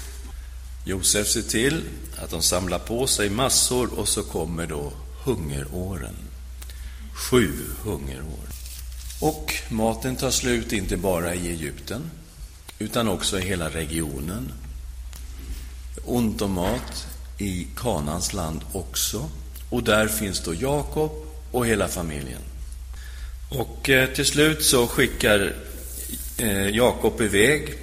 Josef 0.85 1.27
ser 1.27 1.41
till 1.41 1.83
att 2.17 2.29
de 2.29 2.41
samlar 2.41 2.79
på 2.79 3.07
sig 3.07 3.29
massor 3.29 3.99
och 3.99 4.07
så 4.07 4.23
kommer 4.23 4.67
då 4.67 4.93
hungeråren. 5.23 6.15
Sju 7.13 7.51
hungerår. 7.83 8.56
Och 9.19 9.53
maten 9.69 10.15
tar 10.15 10.31
slut 10.31 10.73
inte 10.73 10.97
bara 10.97 11.35
i 11.35 11.49
Egypten, 11.49 12.11
utan 12.79 13.07
också 13.07 13.39
i 13.39 13.41
hela 13.41 13.69
regionen. 13.69 14.51
Ont 16.05 16.41
om 16.41 16.51
mat 16.51 17.07
i 17.37 17.67
Kanans 17.75 18.33
land 18.33 18.61
också. 18.71 19.29
Och 19.69 19.83
där 19.83 20.07
finns 20.07 20.43
då 20.43 20.53
Jakob 20.53 21.11
och 21.51 21.65
hela 21.65 21.87
familjen. 21.87 22.41
Och 23.49 23.89
eh, 23.89 24.09
till 24.09 24.25
slut 24.25 24.63
så 24.63 24.87
skickar 24.87 25.53
eh, 26.37 26.69
Jakob 26.69 27.21
iväg 27.21 27.73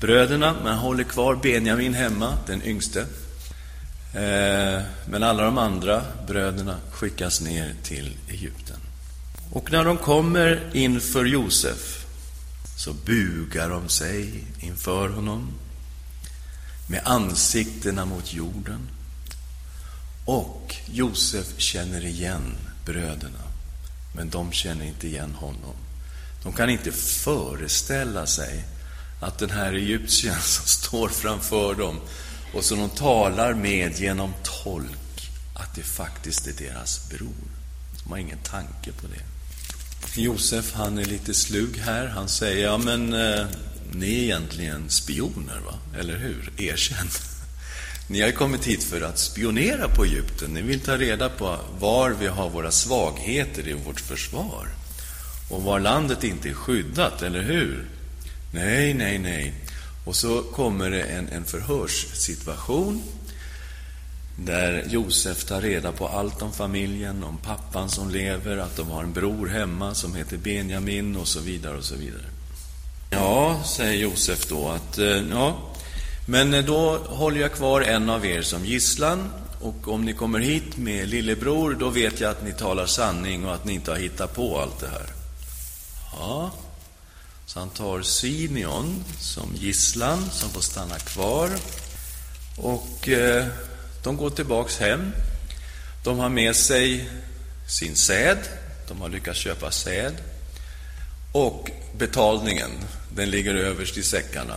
bröderna, 0.00 0.54
men 0.64 0.78
håller 0.78 1.04
kvar 1.04 1.34
Benjamin 1.34 1.94
hemma, 1.94 2.38
den 2.46 2.62
yngste. 2.62 3.00
Eh, 4.14 4.82
men 5.06 5.22
alla 5.22 5.42
de 5.42 5.58
andra 5.58 6.02
bröderna 6.26 6.76
skickas 6.90 7.40
ner 7.40 7.74
till 7.82 8.16
Egypten. 8.28 8.76
Och 9.52 9.72
när 9.72 9.84
de 9.84 9.98
kommer 9.98 10.70
inför 10.72 11.24
Josef 11.24 12.06
så 12.76 12.92
bugar 12.92 13.70
de 13.70 13.88
sig 13.88 14.44
inför 14.60 15.08
honom 15.08 15.52
med 16.86 17.00
ansiktena 17.04 18.04
mot 18.04 18.32
jorden. 18.32 18.88
Och 20.24 20.76
Josef 20.86 21.46
känner 21.58 22.04
igen 22.04 22.54
bröderna, 22.84 23.44
men 24.14 24.30
de 24.30 24.52
känner 24.52 24.84
inte 24.84 25.06
igen 25.06 25.34
honom. 25.34 25.74
De 26.42 26.52
kan 26.52 26.70
inte 26.70 26.92
föreställa 26.92 28.26
sig 28.26 28.64
att 29.20 29.38
den 29.38 29.50
här 29.50 29.72
egyptiern 29.72 30.40
som 30.40 30.66
står 30.66 31.08
framför 31.08 31.74
dem 31.74 32.00
och 32.54 32.64
som 32.64 32.78
de 32.78 32.90
talar 32.90 33.54
med 33.54 33.98
genom 33.98 34.34
tolk, 34.42 35.30
att 35.54 35.74
det 35.74 35.82
faktiskt 35.82 36.46
är 36.46 36.52
deras 36.52 37.08
bror. 37.08 37.50
De 38.02 38.10
har 38.10 38.18
ingen 38.18 38.38
tanke 38.38 38.92
på 38.92 39.06
det. 39.06 39.31
Josef, 40.14 40.72
han 40.74 40.98
är 40.98 41.04
lite 41.04 41.34
slug 41.34 41.78
här. 41.78 42.06
Han 42.06 42.28
säger, 42.28 42.64
ja 42.64 42.78
men 42.78 43.12
eh, 43.12 43.46
ni 43.92 44.18
är 44.18 44.22
egentligen 44.22 44.90
spioner, 44.90 45.60
va? 45.66 45.98
Eller 45.98 46.16
hur? 46.16 46.52
Erkänn. 46.58 47.08
Ni 48.08 48.20
har 48.20 48.30
kommit 48.30 48.64
hit 48.64 48.84
för 48.84 49.00
att 49.00 49.18
spionera 49.18 49.88
på 49.88 50.04
Egypten. 50.04 50.50
Ni 50.50 50.62
vill 50.62 50.80
ta 50.80 50.96
reda 50.96 51.28
på 51.28 51.58
var 51.78 52.10
vi 52.10 52.26
har 52.26 52.50
våra 52.50 52.70
svagheter 52.70 53.68
i 53.68 53.72
vårt 53.72 54.00
försvar. 54.00 54.68
Och 55.50 55.62
var 55.62 55.80
landet 55.80 56.24
inte 56.24 56.48
är 56.48 56.54
skyddat, 56.54 57.22
eller 57.22 57.42
hur? 57.42 57.88
Nej, 58.54 58.94
nej, 58.94 59.18
nej. 59.18 59.54
Och 60.04 60.16
så 60.16 60.42
kommer 60.42 60.90
det 60.90 61.02
en, 61.02 61.28
en 61.28 61.44
förhörssituation 61.44 63.02
där 64.36 64.84
Josef 64.88 65.44
tar 65.44 65.60
reda 65.60 65.92
på 65.92 66.08
allt 66.08 66.42
om 66.42 66.52
familjen, 66.52 67.24
om 67.24 67.38
pappan 67.38 67.90
som 67.90 68.10
lever, 68.10 68.56
att 68.56 68.76
de 68.76 68.90
har 68.90 69.02
en 69.02 69.12
bror 69.12 69.46
hemma 69.46 69.94
som 69.94 70.14
heter 70.14 70.36
Benjamin 70.36 71.16
och 71.16 71.28
så 71.28 71.40
vidare 71.40 71.76
och 71.76 71.84
så 71.84 71.94
vidare. 71.94 72.24
Ja, 73.10 73.62
säger 73.64 74.02
Josef 74.02 74.48
då, 74.48 74.68
att 74.68 74.98
eh, 74.98 75.22
ja, 75.30 75.56
men 76.26 76.66
då 76.66 76.98
håller 76.98 77.40
jag 77.40 77.52
kvar 77.52 77.80
en 77.80 78.10
av 78.10 78.26
er 78.26 78.42
som 78.42 78.64
gisslan 78.64 79.30
och 79.60 79.88
om 79.88 80.04
ni 80.04 80.12
kommer 80.12 80.38
hit 80.38 80.76
med 80.76 81.08
lillebror, 81.08 81.76
då 81.80 81.88
vet 81.88 82.20
jag 82.20 82.30
att 82.30 82.44
ni 82.44 82.52
talar 82.52 82.86
sanning 82.86 83.46
och 83.46 83.54
att 83.54 83.64
ni 83.64 83.72
inte 83.72 83.90
har 83.90 83.98
hittat 83.98 84.34
på 84.34 84.60
allt 84.60 84.80
det 84.80 84.88
här. 84.88 85.06
Ja, 86.18 86.50
så 87.46 87.58
han 87.58 87.70
tar 87.70 88.02
Simeon 88.02 89.04
som 89.20 89.50
gisslan, 89.54 90.30
som 90.30 90.50
får 90.50 90.60
stanna 90.60 90.98
kvar. 90.98 91.50
Och 92.56 93.08
eh, 93.08 93.46
de 94.02 94.16
går 94.16 94.30
tillbaks 94.30 94.78
hem. 94.78 95.12
De 96.04 96.18
har 96.18 96.28
med 96.28 96.56
sig 96.56 97.10
sin 97.66 97.96
säd. 97.96 98.38
De 98.88 99.00
har 99.00 99.08
lyckats 99.08 99.38
köpa 99.38 99.70
säd. 99.70 100.14
Och 101.32 101.70
betalningen, 101.98 102.70
den 103.14 103.30
ligger 103.30 103.54
överst 103.54 103.96
i 103.96 104.02
säckarna. 104.02 104.54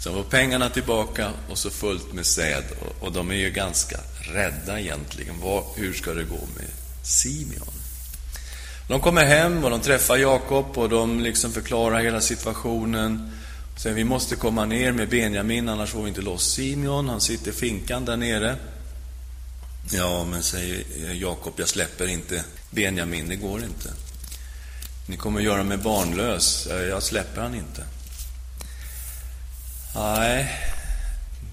Så 0.00 0.08
de 0.08 0.14
får 0.14 0.30
pengarna 0.30 0.70
tillbaka 0.70 1.30
och 1.50 1.58
så 1.58 1.70
fullt 1.70 2.12
med 2.12 2.26
säd. 2.26 2.64
Och 3.00 3.12
de 3.12 3.30
är 3.30 3.34
ju 3.34 3.50
ganska 3.50 3.96
rädda 4.20 4.80
egentligen. 4.80 5.34
hur 5.76 5.92
ska 5.92 6.14
det 6.14 6.24
gå 6.24 6.40
med 6.56 6.70
Simeon? 7.02 7.72
De 8.88 9.00
kommer 9.00 9.24
hem 9.24 9.64
och 9.64 9.70
de 9.70 9.80
träffar 9.80 10.16
Jakob 10.16 10.78
och 10.78 10.88
de 10.88 11.20
liksom 11.20 11.52
förklarar 11.52 12.00
hela 12.00 12.20
situationen. 12.20 13.39
Sen 13.76 13.94
vi 13.94 14.04
måste 14.04 14.36
komma 14.36 14.64
ner 14.64 14.92
med 14.92 15.08
Benjamin, 15.08 15.68
annars 15.68 15.90
får 15.90 16.02
vi 16.02 16.08
inte 16.08 16.20
loss 16.20 16.52
Simeon. 16.52 17.08
Han 17.08 17.20
sitter 17.20 17.52
finkan 17.52 18.04
där 18.04 18.16
nere. 18.16 18.56
Ja, 19.90 20.24
men 20.24 20.42
säger 20.42 20.84
eh, 21.04 21.18
Jakob, 21.18 21.54
jag 21.56 21.68
släpper 21.68 22.06
inte 22.06 22.44
Benjamin, 22.70 23.28
det 23.28 23.36
går 23.36 23.64
inte. 23.64 23.90
Ni 25.06 25.16
kommer 25.16 25.40
göra 25.40 25.62
mig 25.62 25.76
barnlös, 25.76 26.68
jag 26.70 27.02
släpper 27.02 27.42
han 27.42 27.54
inte. 27.54 27.84
Nej, 29.94 30.50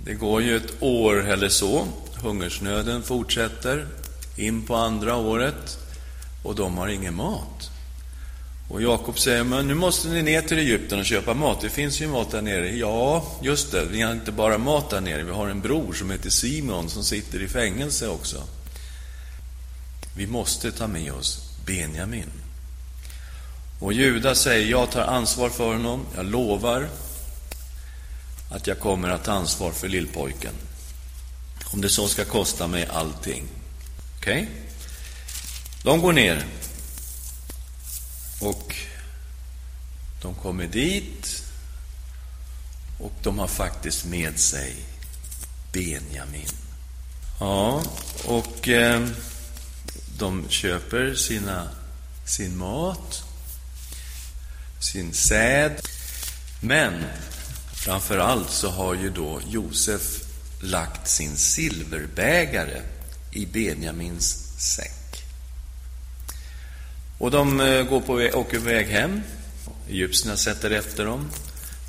det 0.04 0.14
går 0.14 0.42
ju 0.42 0.58
ett 0.58 0.74
år 0.80 1.30
eller 1.30 1.50
så. 1.50 1.88
Hungersnöden 2.16 3.04
fortsätter 3.04 3.88
in 4.36 4.66
på 4.66 4.76
andra 4.76 5.16
året 5.16 5.78
och 6.44 6.56
de 6.56 6.78
har 6.78 6.88
ingen 6.88 7.16
mat. 7.16 7.72
Och 8.70 8.82
Jakob 8.82 9.20
säger, 9.20 9.44
men 9.44 9.68
nu 9.68 9.74
måste 9.74 10.08
ni 10.08 10.22
ner 10.22 10.42
till 10.42 10.58
Egypten 10.58 11.00
och 11.00 11.06
köpa 11.06 11.34
mat. 11.34 11.62
Det 11.62 11.70
finns 11.70 12.02
ju 12.02 12.08
mat 12.08 12.32
där 12.32 12.42
nere. 12.42 12.76
Ja, 12.76 13.26
just 13.42 13.72
det, 13.72 13.86
vi 13.86 14.02
har 14.02 14.12
inte 14.12 14.32
bara 14.32 14.58
mat 14.58 14.90
där 14.90 15.02
nere. 15.02 15.24
Vi 15.24 15.32
har 15.32 15.50
en 15.50 15.62
bror 15.62 15.94
som 15.94 16.12
heter 16.12 16.30
Simon 16.30 16.90
som 16.90 17.04
sitter 17.04 17.42
i 17.42 17.48
fängelse 17.48 18.08
också. 18.08 18.44
Vi 20.18 20.28
måste 20.28 20.72
ta 20.72 20.88
med 20.88 21.14
oss 21.14 21.50
Benjamin. 21.66 22.32
Och 23.80 23.94
Juda 23.94 24.36
säger, 24.36 24.68
jag 24.68 24.92
tar 24.92 25.02
ansvar 25.02 25.50
för 25.50 25.74
honom. 25.74 26.06
Jag 26.16 26.26
lovar 26.26 26.88
att 28.52 28.68
jag 28.68 28.80
kommer 28.80 29.10
att 29.10 29.24
ta 29.24 29.32
ansvar 29.32 29.72
för 29.72 29.90
lillpojken. 29.90 30.54
Om 31.74 31.82
det 31.82 31.90
så 31.90 32.08
ska 32.08 32.26
kosta 32.26 32.68
mig 32.68 32.88
allting. 32.92 33.44
Okej? 34.18 34.42
Okay? 34.42 34.46
De 35.84 36.02
går 36.02 36.14
ner. 36.14 36.46
Och 38.40 38.76
de 40.22 40.36
kommer 40.36 40.68
dit. 40.68 41.44
Och 43.00 43.14
de 43.24 43.40
har 43.40 43.48
faktiskt 43.48 44.06
med 44.06 44.40
sig 44.40 44.76
Benjamin. 45.72 46.50
Ja, 47.40 47.84
och 48.26 48.68
eh, 48.68 49.08
de 50.18 50.50
köper 50.50 51.16
sina, 51.16 51.70
sin 52.26 52.58
mat, 52.58 53.24
sin 54.80 55.14
säd. 55.14 55.82
Men 56.60 57.06
framför 57.74 58.18
allt 58.18 58.52
så 58.52 58.70
har 58.70 58.94
ju 58.94 59.10
då 59.10 59.42
Josef 59.48 60.02
lagt 60.62 61.08
sin 61.08 61.38
silverbägare 61.38 62.82
i 63.32 63.46
Benjamins 63.46 64.54
säd. 64.58 64.87
Och 67.18 67.32
de 67.32 67.60
eh, 67.60 67.84
går 67.84 68.02
på 68.02 68.14
väg, 68.14 68.36
åker 68.36 68.58
på 68.60 68.66
väg 68.66 68.88
hem. 68.88 69.22
Egyptierna 69.90 70.38
sätter 70.38 70.72
efter 70.72 71.06
dem, 71.06 71.30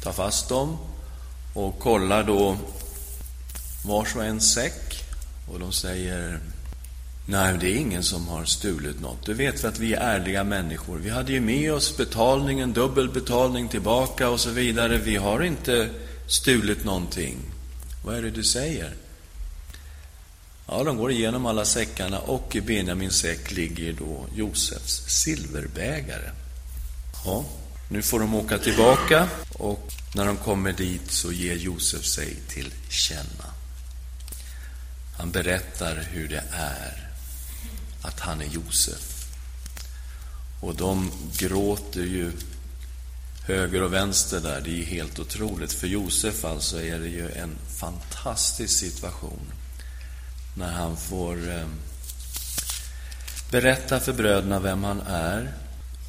tar 0.02 0.12
fast 0.12 0.48
dem 0.48 0.78
och 1.54 1.78
kollar 1.78 2.22
då 2.22 2.56
vars 3.86 4.16
och 4.16 4.24
en 4.24 4.40
säck. 4.40 5.04
Och 5.52 5.58
de 5.60 5.72
säger 5.72 6.40
Nej, 7.30 7.56
det 7.60 7.66
är 7.66 7.76
ingen 7.76 8.02
som 8.02 8.28
har 8.28 8.44
stulit 8.44 9.00
något. 9.00 9.26
Du 9.26 9.34
vet 9.34 9.64
att 9.64 9.78
vi 9.78 9.94
är 9.94 10.00
ärliga 10.00 10.44
människor. 10.44 10.98
Vi 10.98 11.10
hade 11.10 11.32
ju 11.32 11.40
med 11.40 11.72
oss 11.72 11.96
betalningen, 11.96 12.72
dubbel 12.72 13.08
betalning 13.08 13.68
tillbaka 13.68 14.28
och 14.28 14.40
så 14.40 14.50
vidare. 14.50 14.98
Vi 14.98 15.16
har 15.16 15.42
inte 15.42 15.88
stulit 16.26 16.84
någonting. 16.84 17.36
Vad 18.04 18.16
är 18.16 18.22
det 18.22 18.30
du 18.30 18.44
säger? 18.44 18.92
Ja, 20.70 20.85
de 20.85 20.96
går 20.96 21.11
igenom 21.11 21.46
alla 21.46 21.64
säckarna 21.64 22.18
och 22.18 22.57
i 22.57 22.61
Benjamins 22.61 23.16
säck 23.16 23.50
ligger 23.50 23.92
då 23.92 24.26
Josefs 24.35 25.02
silverbägare. 25.07 26.31
Ja, 27.24 27.44
nu 27.88 28.02
får 28.02 28.20
de 28.20 28.35
åka 28.35 28.59
tillbaka 28.59 29.28
och 29.52 29.92
när 30.14 30.26
de 30.26 30.37
kommer 30.37 30.72
dit 30.72 31.11
så 31.11 31.33
ger 31.33 31.54
Josef 31.57 32.04
sig 32.04 32.37
till 32.48 32.72
känna. 32.88 33.44
Han 35.18 35.31
berättar 35.31 36.09
hur 36.11 36.28
det 36.28 36.44
är 36.52 37.11
att 38.02 38.20
han 38.20 38.40
är 38.40 38.46
Josef. 38.46 39.26
Och 40.61 40.74
de 40.74 41.11
gråter 41.38 42.04
ju 42.04 42.33
höger 43.46 43.83
och 43.83 43.92
vänster 43.92 44.40
där. 44.40 44.61
Det 44.61 44.70
är 44.70 44.85
helt 44.85 45.18
otroligt. 45.18 45.72
För 45.72 45.87
Josef 45.87 46.44
alltså 46.44 46.83
är 46.83 46.98
det 46.98 47.09
ju 47.09 47.31
en 47.31 47.57
fantastisk 47.78 48.78
situation 48.78 49.52
när 50.59 50.73
han 50.73 50.97
får 50.97 51.51
eh, 51.51 51.66
berätta 53.51 54.01
för 54.01 54.12
bröderna 54.12 54.61
vem 54.61 54.85
han 54.85 55.01
är. 55.01 55.53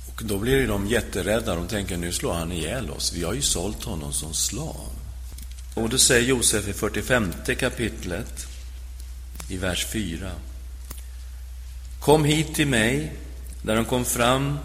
Och 0.08 0.22
Då 0.26 0.38
blir 0.38 0.68
de 0.68 0.88
jätterädda. 0.88 1.56
De 1.56 1.68
tänker 1.68 1.98
nu 1.98 2.12
slår 2.12 2.34
han 2.34 2.52
ihjäl 2.52 2.90
oss. 2.90 3.14
Vi 3.14 3.24
har 3.24 3.34
ju 3.34 3.42
sålt 3.42 3.84
honom 3.84 4.14
som 4.14 4.34
slav. 4.34 4.90
Och 5.74 5.90
då 5.90 5.98
säger 5.98 6.28
Josef 6.28 6.68
i 6.68 6.74
45 6.74 7.34
kapitlet, 7.60 8.48
i 9.50 9.58
vers 9.58 9.86
4. 9.86 10.32
Kom 12.00 12.26
hit 12.26 12.56
till 12.56 12.68
mig. 12.68 13.14
När 13.62 13.76
de 13.76 13.86
kom 13.86 14.06
fram 14.06 14.60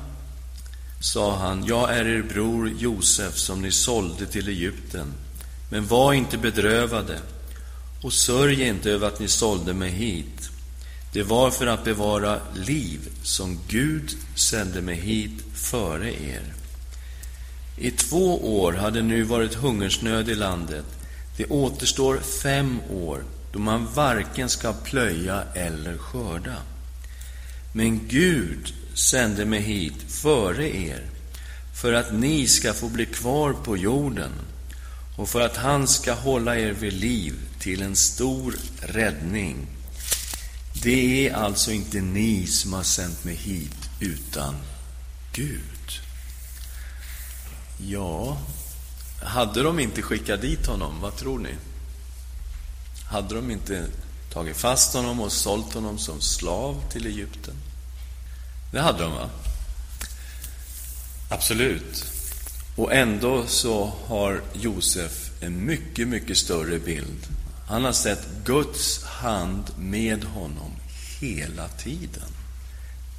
sa 1.01 1.37
han, 1.37 1.65
jag 1.67 1.97
är 1.97 2.05
er 2.05 2.23
bror 2.23 2.69
Josef 2.79 3.37
som 3.37 3.63
ni 3.63 3.73
sålde 3.73 4.27
till 4.27 4.49
Egypten. 4.49 5.13
Men 5.71 5.87
var 5.87 6.13
inte 6.13 6.39
bedrövade 6.39 7.19
och 8.05 8.13
sörj 8.13 8.63
inte 8.63 8.91
över 8.91 9.09
att 9.09 9.21
ni 9.21 9.29
sålde 9.29 9.75
mig 9.75 9.91
hit. 9.91 10.51
Det 11.13 11.23
var 11.23 11.51
för 11.51 11.67
att 11.67 11.85
bevara 11.85 12.41
liv 12.55 13.01
som 13.23 13.59
Gud 13.69 14.17
sände 14.35 14.83
mig 14.83 14.95
hit 14.95 15.45
före 15.55 16.13
er. 16.13 16.55
I 17.79 17.91
två 17.91 18.59
år 18.61 18.73
hade 18.73 19.03
nu 19.03 19.23
varit 19.23 19.55
hungersnöd 19.55 20.29
i 20.29 20.35
landet. 20.35 20.85
Det 21.37 21.47
återstår 21.47 22.19
fem 22.43 22.81
år 22.91 23.25
då 23.53 23.59
man 23.59 23.89
varken 23.95 24.49
ska 24.49 24.73
plöja 24.73 25.43
eller 25.55 25.99
skörda. 25.99 26.57
Men 27.73 28.09
Gud 28.09 28.75
sände 28.95 29.45
mig 29.45 29.61
hit 29.61 30.03
före 30.09 30.77
er 30.77 31.03
för 31.83 31.93
att 31.93 32.15
ni 32.15 32.47
ska 32.47 32.73
få 32.73 32.89
bli 32.89 33.07
kvar 33.07 33.53
på 33.53 33.77
jorden 33.77 34.31
och 35.17 35.29
för 35.29 35.41
att 35.41 35.57
han 35.57 35.89
ska 35.89 36.13
hålla 36.13 36.59
er 36.59 36.73
vid 36.73 36.93
liv 36.93 37.35
till 37.65 37.83
en 37.83 37.97
stor 37.97 38.57
räddning. 38.81 39.67
Det 40.83 41.29
är 41.29 41.35
alltså 41.35 41.73
inte 41.73 42.01
ni 42.01 42.47
som 42.47 42.73
har 42.73 42.83
sänt 42.83 43.25
mig 43.25 43.35
hit, 43.35 43.91
utan 44.01 44.57
Gud. 45.33 46.01
Ja, 47.79 48.39
hade 49.23 49.63
de 49.63 49.79
inte 49.79 50.03
skickat 50.03 50.41
dit 50.41 50.67
honom, 50.67 51.01
vad 51.01 51.17
tror 51.17 51.39
ni? 51.39 51.55
Hade 53.11 53.35
de 53.35 53.51
inte 53.51 53.87
tagit 54.33 54.57
fast 54.57 54.95
honom 54.95 55.21
och 55.21 55.33
sålt 55.33 55.75
honom 55.75 55.99
som 55.99 56.21
slav 56.21 56.91
till 56.93 57.07
Egypten? 57.07 57.55
Det 58.73 58.81
hade 58.81 59.03
de, 59.03 59.13
va? 59.13 59.31
Absolut. 61.31 62.05
Och 62.77 62.95
ändå 62.95 63.47
så 63.47 63.93
har 64.07 64.43
Josef 64.53 65.31
en 65.41 65.67
mycket, 65.67 66.09
mycket 66.09 66.37
större 66.37 66.79
bild. 66.79 67.27
Han 67.67 67.85
har 67.85 67.93
sett 67.93 68.29
Guds 68.45 69.05
hand 69.05 69.65
med 69.79 70.25
honom 70.25 70.73
hela 71.21 71.69
tiden. 71.69 72.29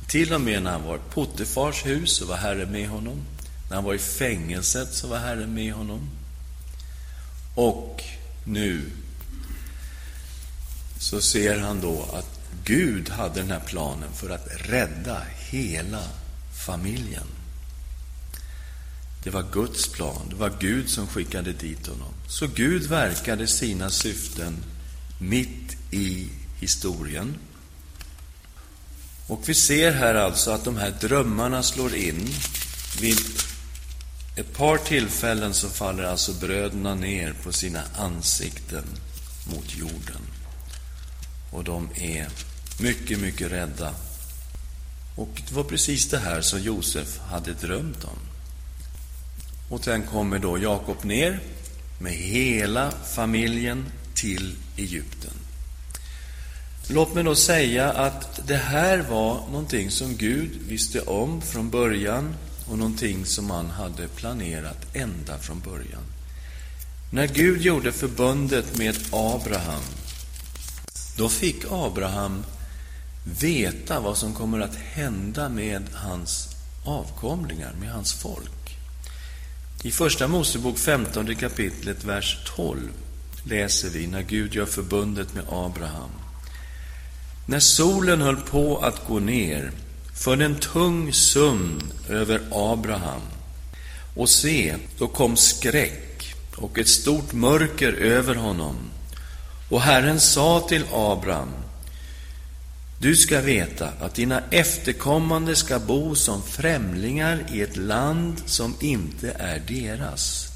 Till 0.08 0.34
och 0.34 0.42
med 0.42 0.64
när 0.64 0.72
han 0.72 0.84
var 0.84 0.96
i 0.96 1.00
Potifars 1.14 1.86
hus 1.86 2.16
så 2.16 2.26
var 2.26 2.36
Herren 2.36 2.72
med 2.72 2.90
honom. 2.90 3.26
När 3.70 3.76
han 3.76 3.84
var 3.84 3.94
i 3.94 4.00
fängelset 4.00 4.94
så 4.94 5.08
var 5.08 5.18
Herren 5.18 5.54
med 5.54 5.74
honom. 5.74 6.10
Och 7.56 8.04
nu 8.44 8.92
så 11.00 11.22
ser 11.22 11.60
han 11.60 11.82
då 11.82 12.06
att 12.14 12.40
Gud 12.64 13.10
hade 13.10 13.42
den 13.42 13.52
här 13.52 13.64
planen 13.66 14.14
för 14.14 14.30
att 14.30 14.48
rädda 14.52 15.22
hela 15.50 16.04
familjen. 16.66 17.28
Det 19.26 19.32
var 19.32 19.46
Guds 19.52 19.88
plan. 19.88 20.28
Det 20.30 20.36
var 20.36 20.54
Gud 20.60 20.90
som 20.90 21.08
skickade 21.08 21.54
dit 21.54 21.88
honom. 21.88 22.14
Så 22.28 22.48
Gud 22.48 22.84
verkade 22.84 23.48
sina 23.48 23.90
syften 23.90 24.64
mitt 25.20 25.78
i 25.92 26.30
historien. 26.60 27.38
Och 29.28 29.50
vi 29.50 29.54
ser 29.54 29.92
här 29.92 30.16
alltså 30.16 30.52
att 30.52 30.64
de 30.64 30.78
här 30.78 30.94
drömmarna 31.02 31.64
slår 31.64 31.96
in. 31.96 32.30
Vid 33.02 33.18
ett 34.36 34.54
par 34.54 34.78
tillfällen 34.78 35.54
så 35.54 35.70
faller 35.70 36.04
alltså 36.04 36.34
bröderna 36.34 36.96
ner 36.96 37.34
på 37.44 37.52
sina 37.52 37.82
ansikten 37.98 38.86
mot 39.56 39.76
jorden. 39.76 40.22
Och 41.52 41.64
de 41.64 41.90
är 41.96 42.28
mycket, 42.80 43.20
mycket 43.20 43.52
rädda. 43.52 43.96
Och 45.16 45.42
det 45.48 45.56
var 45.56 45.64
precis 45.64 46.10
det 46.10 46.20
här 46.20 46.42
som 46.42 46.62
Josef 46.62 47.20
hade 47.20 47.54
drömt 47.54 48.04
om. 48.04 48.35
Och 49.70 49.84
sen 49.84 50.04
kommer 50.04 50.40
då 50.40 50.58
Jakob 50.58 51.06
ner 51.06 51.40
med 52.00 52.14
hela 52.14 52.92
familjen 52.92 53.86
till 54.14 54.56
Egypten. 54.78 55.32
Låt 56.88 57.14
mig 57.14 57.24
då 57.24 57.36
säga 57.36 57.92
att 57.92 58.48
det 58.48 58.58
här 58.58 58.98
var 58.98 59.34
någonting 59.52 59.92
som 59.92 60.16
Gud 60.16 60.52
visste 60.68 61.02
om 61.02 61.42
från 61.42 61.70
början 61.70 62.36
och 62.70 62.78
någonting 62.78 63.26
som 63.26 63.50
han 63.50 63.70
hade 63.70 64.08
planerat 64.08 64.96
ända 64.96 65.38
från 65.38 65.60
början. 65.60 66.04
När 67.12 67.28
Gud 67.28 67.62
gjorde 67.62 67.92
förbundet 67.92 68.78
med 68.78 68.96
Abraham, 69.12 69.84
då 71.18 71.30
fick 71.30 71.66
Abraham 71.72 72.44
veta 73.42 74.00
vad 74.00 74.18
som 74.18 74.34
kommer 74.34 74.60
att 74.60 74.76
hända 74.76 75.50
med 75.50 75.84
hans 75.94 76.48
avkomlingar, 76.86 77.74
med 77.80 77.92
hans 77.92 78.14
folk. 78.14 78.55
I 79.86 79.92
Första 79.92 80.28
Mosebok 80.28 80.78
15 80.78 81.36
kapitlet, 81.36 82.04
vers 82.04 82.38
12, 82.46 82.80
läser 83.44 83.90
vi 83.90 84.08
när 84.08 84.22
Gud 84.22 84.54
gör 84.54 84.66
förbundet 84.66 85.34
med 85.34 85.44
Abraham. 85.50 86.10
När 87.46 87.60
solen 87.60 88.22
höll 88.22 88.36
på 88.36 88.78
att 88.78 89.08
gå 89.08 89.20
ner 89.20 89.72
föll 90.16 90.42
en 90.42 90.56
tung 90.56 91.14
sömn 91.14 91.82
över 92.10 92.42
Abraham. 92.52 93.22
Och 94.16 94.30
se, 94.30 94.76
då 94.98 95.08
kom 95.08 95.38
skräck 95.38 96.36
och 96.56 96.80
ett 96.80 96.90
stort 96.90 97.34
mörker 97.34 97.94
över 97.94 98.36
honom. 98.36 98.76
Och 99.70 99.82
Herren 99.82 100.20
sa 100.20 100.66
till 100.70 100.84
Abraham, 100.94 101.52
du 103.06 103.16
ska 103.16 103.42
veta 103.42 103.90
att 104.00 104.16
dina 104.16 104.44
efterkommande 104.50 105.56
ska 105.56 105.80
bo 105.80 106.16
som 106.16 106.44
främlingar 106.44 107.46
i 107.54 107.62
ett 107.62 107.78
land 107.78 108.42
som 108.46 108.76
inte 108.80 109.32
är 109.40 109.62
deras. 109.68 110.48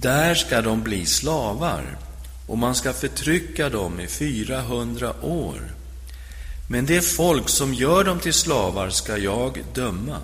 Där 0.00 0.34
ska 0.34 0.62
de 0.62 0.82
bli 0.82 1.06
slavar, 1.06 1.98
och 2.46 2.58
man 2.58 2.74
ska 2.74 2.92
förtrycka 2.92 3.68
dem 3.68 4.00
i 4.00 4.06
400 4.06 5.14
år. 5.22 5.60
Men 6.68 6.86
det 6.86 7.00
folk 7.00 7.48
som 7.48 7.74
gör 7.74 8.04
dem 8.04 8.18
till 8.18 8.34
slavar 8.34 8.90
ska 8.90 9.18
jag 9.18 9.64
döma. 9.74 10.18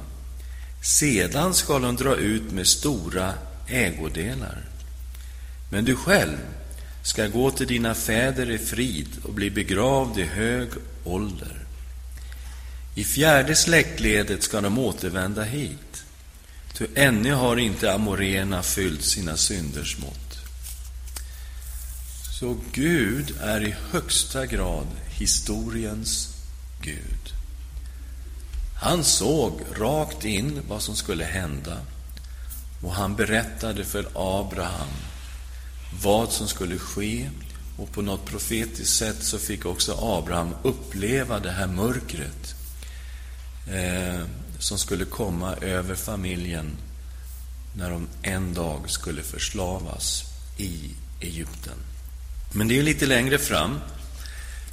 Sedan 0.83 1.55
ska 1.55 1.79
de 1.79 1.97
dra 1.97 2.17
ut 2.17 2.53
med 2.53 2.67
stora 2.67 3.33
ägodelar. 3.69 4.59
Men 5.71 5.85
du 5.85 5.97
själv 5.97 6.39
ska 7.03 7.27
gå 7.27 7.51
till 7.51 7.67
dina 7.67 7.95
fäder 7.95 8.51
i 8.51 8.59
frid 8.59 9.09
och 9.23 9.33
bli 9.33 9.51
begravd 9.51 10.19
i 10.19 10.25
hög 10.25 10.69
ålder. 11.07 11.57
I 12.95 13.05
fjärde 13.05 13.55
släktledet 13.55 14.43
ska 14.43 14.61
de 14.61 14.79
återvända 14.79 15.43
hit, 15.43 16.05
ty 16.75 16.87
ännu 16.95 17.33
har 17.33 17.57
inte 17.57 17.93
amoréerna 17.93 18.63
fyllt 18.63 19.03
sina 19.03 19.37
synders 19.37 19.99
mått. 19.99 20.39
Så 22.41 22.57
Gud 22.73 23.35
är 23.41 23.69
i 23.69 23.75
högsta 23.91 24.47
grad 24.47 24.87
historiens 25.09 26.37
Gud. 26.83 27.33
Han 28.81 29.05
såg 29.05 29.61
rakt 29.75 30.25
in 30.25 30.61
vad 30.69 30.83
som 30.83 30.97
skulle 30.97 31.25
hända 31.25 31.79
och 32.83 32.95
han 32.95 33.17
berättade 33.17 33.85
för 33.85 34.09
Abraham 34.15 34.89
vad 36.03 36.33
som 36.33 36.49
skulle 36.49 36.79
ske 36.79 37.31
och 37.77 37.93
på 37.93 38.03
något 38.03 38.25
profetiskt 38.25 38.97
sätt 38.97 39.23
så 39.23 39.39
fick 39.39 39.67
också 39.67 39.99
Abraham 40.01 40.55
uppleva 40.63 41.41
det 41.41 41.51
här 41.51 41.67
mörkret 41.67 42.55
eh, 43.71 44.25
som 44.59 44.79
skulle 44.79 45.05
komma 45.05 45.55
över 45.55 45.95
familjen 45.95 46.77
när 47.75 47.91
de 47.91 48.09
en 48.23 48.55
dag 48.55 48.91
skulle 48.91 49.23
förslavas 49.23 50.25
i 50.57 50.91
Egypten. 51.21 51.79
Men 52.53 52.69
det 52.69 52.79
är 52.79 52.83
lite 52.83 53.07
längre 53.07 53.39
fram. 53.39 53.81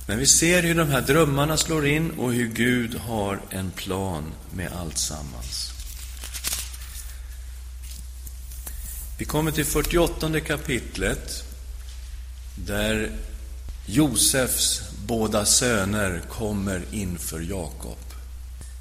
Men 0.07 0.19
vi 0.19 0.25
ser 0.25 0.63
hur 0.63 0.75
de 0.75 0.89
här 0.89 1.01
drömmarna 1.01 1.57
slår 1.57 1.87
in 1.87 2.11
och 2.11 2.33
hur 2.33 2.47
Gud 2.47 2.95
har 2.95 3.41
en 3.49 3.71
plan 3.71 4.23
med 4.53 4.71
allt 4.71 4.97
sammans. 4.97 5.69
Vi 9.17 9.25
kommer 9.25 9.51
till 9.51 9.65
48 9.65 10.39
kapitlet 10.39 11.52
där 12.55 13.11
Josefs 13.85 14.81
båda 15.05 15.45
söner 15.45 16.21
kommer 16.29 16.81
inför 16.91 17.39
Jakob. 17.39 17.97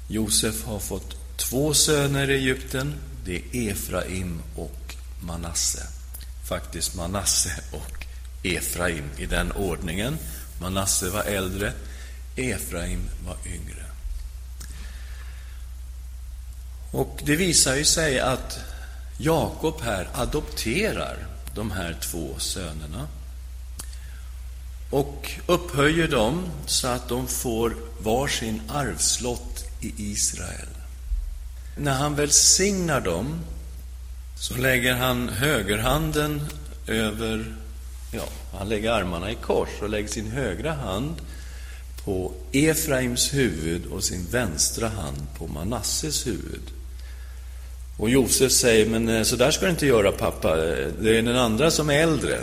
Josef 0.07 0.65
har 0.65 0.79
fått 0.79 1.37
två 1.37 1.73
söner 1.73 2.29
i 2.29 2.33
Egypten. 2.33 2.95
Det 3.25 3.35
är 3.51 3.71
Efraim 3.71 4.41
och 4.55 4.95
Manasse. 5.21 5.87
Faktiskt 6.49 6.95
Manasse 6.95 7.63
och 7.71 8.05
Efraim 8.43 9.09
i 9.17 9.25
den 9.25 9.51
ordningen. 9.51 10.17
Manasse 10.61 11.09
var 11.09 11.23
äldre, 11.23 11.73
Efraim 12.35 13.09
var 13.25 13.37
yngre. 13.45 13.85
Och 16.91 17.21
det 17.25 17.35
visar 17.35 17.75
ju 17.75 17.85
sig 17.85 18.19
att 18.19 18.59
Jakob 19.17 19.81
här 19.81 20.09
adopterar 20.13 21.17
de 21.55 21.71
här 21.71 21.97
två 22.01 22.39
sönerna 22.39 23.07
och 24.93 25.31
upphöjer 25.47 26.07
dem 26.07 26.43
så 26.65 26.87
att 26.87 27.09
de 27.09 27.27
får 27.27 27.75
varsin 27.99 28.61
arvslott 28.67 29.65
i 29.81 29.93
Israel. 29.97 30.67
När 31.77 31.93
han 31.93 32.15
välsignar 32.15 33.01
dem 33.01 33.39
så 34.39 34.57
lägger 34.57 34.93
han 34.93 35.29
högerhanden 35.29 36.41
över, 36.87 37.55
ja, 38.11 38.23
han 38.57 38.69
lägger 38.69 38.91
armarna 38.91 39.31
i 39.31 39.35
kors 39.35 39.69
och 39.81 39.89
lägger 39.89 40.07
sin 40.07 40.31
högra 40.31 40.73
hand 40.73 41.15
på 42.05 42.31
Efraims 42.51 43.33
huvud 43.33 43.85
och 43.85 44.03
sin 44.03 44.25
vänstra 44.31 44.87
hand 44.87 45.27
på 45.37 45.47
Manasses 45.47 46.27
huvud. 46.27 46.71
Och 47.97 48.09
Josef 48.09 48.51
säger, 48.51 48.85
men 48.89 49.09
eh, 49.09 49.23
så 49.23 49.35
där 49.35 49.51
ska 49.51 49.65
du 49.65 49.71
inte 49.71 49.87
göra 49.87 50.11
pappa, 50.11 50.49
eh, 50.49 50.87
det 51.01 51.17
är 51.17 51.21
den 51.21 51.37
andra 51.37 51.71
som 51.71 51.89
är 51.89 51.93
äldre. 51.93 52.39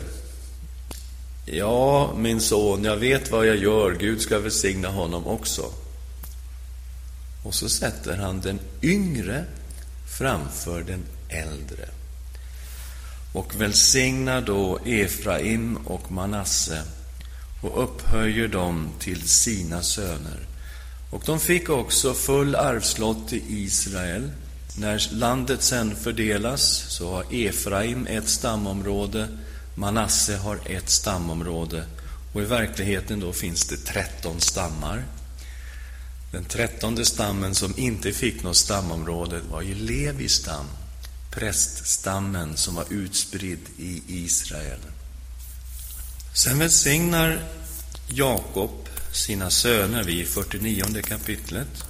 Ja, 1.52 2.14
min 2.16 2.40
son, 2.40 2.84
jag 2.84 2.96
vet 2.96 3.30
vad 3.30 3.46
jag 3.46 3.56
gör, 3.56 3.96
Gud 4.00 4.20
ska 4.20 4.38
välsigna 4.38 4.88
honom 4.88 5.26
också. 5.26 5.72
Och 7.44 7.54
så 7.54 7.68
sätter 7.68 8.16
han 8.16 8.40
den 8.40 8.60
yngre 8.82 9.44
framför 10.18 10.82
den 10.82 11.04
äldre 11.28 11.88
och 13.32 13.60
välsignar 13.60 14.40
då 14.40 14.78
Efraim 14.84 15.76
och 15.76 16.12
Manasse 16.12 16.82
och 17.62 17.82
upphöjer 17.84 18.48
dem 18.48 18.88
till 18.98 19.28
sina 19.28 19.82
söner. 19.82 20.38
Och 21.10 21.22
de 21.26 21.40
fick 21.40 21.70
också 21.70 22.14
full 22.14 22.54
arvslott 22.54 23.32
i 23.32 23.42
Israel. 23.48 24.30
När 24.78 25.14
landet 25.14 25.62
sen 25.62 25.96
fördelas 25.96 26.84
så 26.88 27.10
har 27.10 27.24
Efraim 27.30 28.06
ett 28.06 28.28
stamområde, 28.28 29.28
Manasse 29.80 30.36
har 30.36 30.60
ett 30.66 30.88
stamområde 30.88 31.84
och 32.32 32.42
i 32.42 32.44
verkligheten 32.44 33.20
då 33.20 33.32
finns 33.32 33.66
det 33.68 33.76
tretton 33.76 34.40
stammar. 34.40 35.04
Den 36.32 36.44
trettonde 36.44 37.04
stammen 37.04 37.54
som 37.54 37.78
inte 37.78 38.12
fick 38.12 38.42
något 38.42 38.56
stamområde 38.56 39.40
var 39.50 39.62
ju 39.62 39.74
Levis 39.74 40.32
stam, 40.32 40.66
präststammen 41.30 42.56
som 42.56 42.74
var 42.74 42.84
utspridd 42.90 43.60
i 43.78 44.02
Israel. 44.06 44.80
Sen 46.34 46.58
välsignar 46.58 47.42
Jakob 48.08 48.88
sina 49.12 49.50
söner 49.50 50.04
vid 50.04 50.28
49 50.28 51.02
kapitlet. 51.02 51.84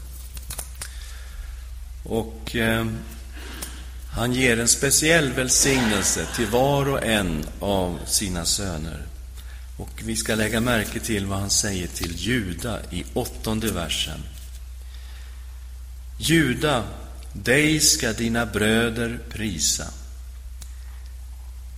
Och 2.02 2.56
eh, 2.56 2.86
han 4.12 4.32
ger 4.32 4.60
en 4.60 4.68
speciell 4.68 5.32
välsignelse 5.32 6.26
till 6.36 6.46
var 6.46 6.88
och 6.88 7.04
en 7.04 7.44
av 7.60 7.98
sina 8.06 8.44
söner. 8.44 9.06
Och 9.76 10.02
vi 10.04 10.16
ska 10.16 10.34
lägga 10.34 10.60
märke 10.60 11.00
till 11.00 11.26
vad 11.26 11.38
han 11.38 11.50
säger 11.50 11.86
till 11.86 12.16
Juda 12.16 12.78
i 12.90 13.04
åttonde 13.14 13.72
versen. 13.72 14.20
Juda, 16.18 16.84
dig 17.32 17.80
ska 17.80 18.12
dina 18.12 18.46
bröder 18.46 19.18
prisa. 19.30 19.86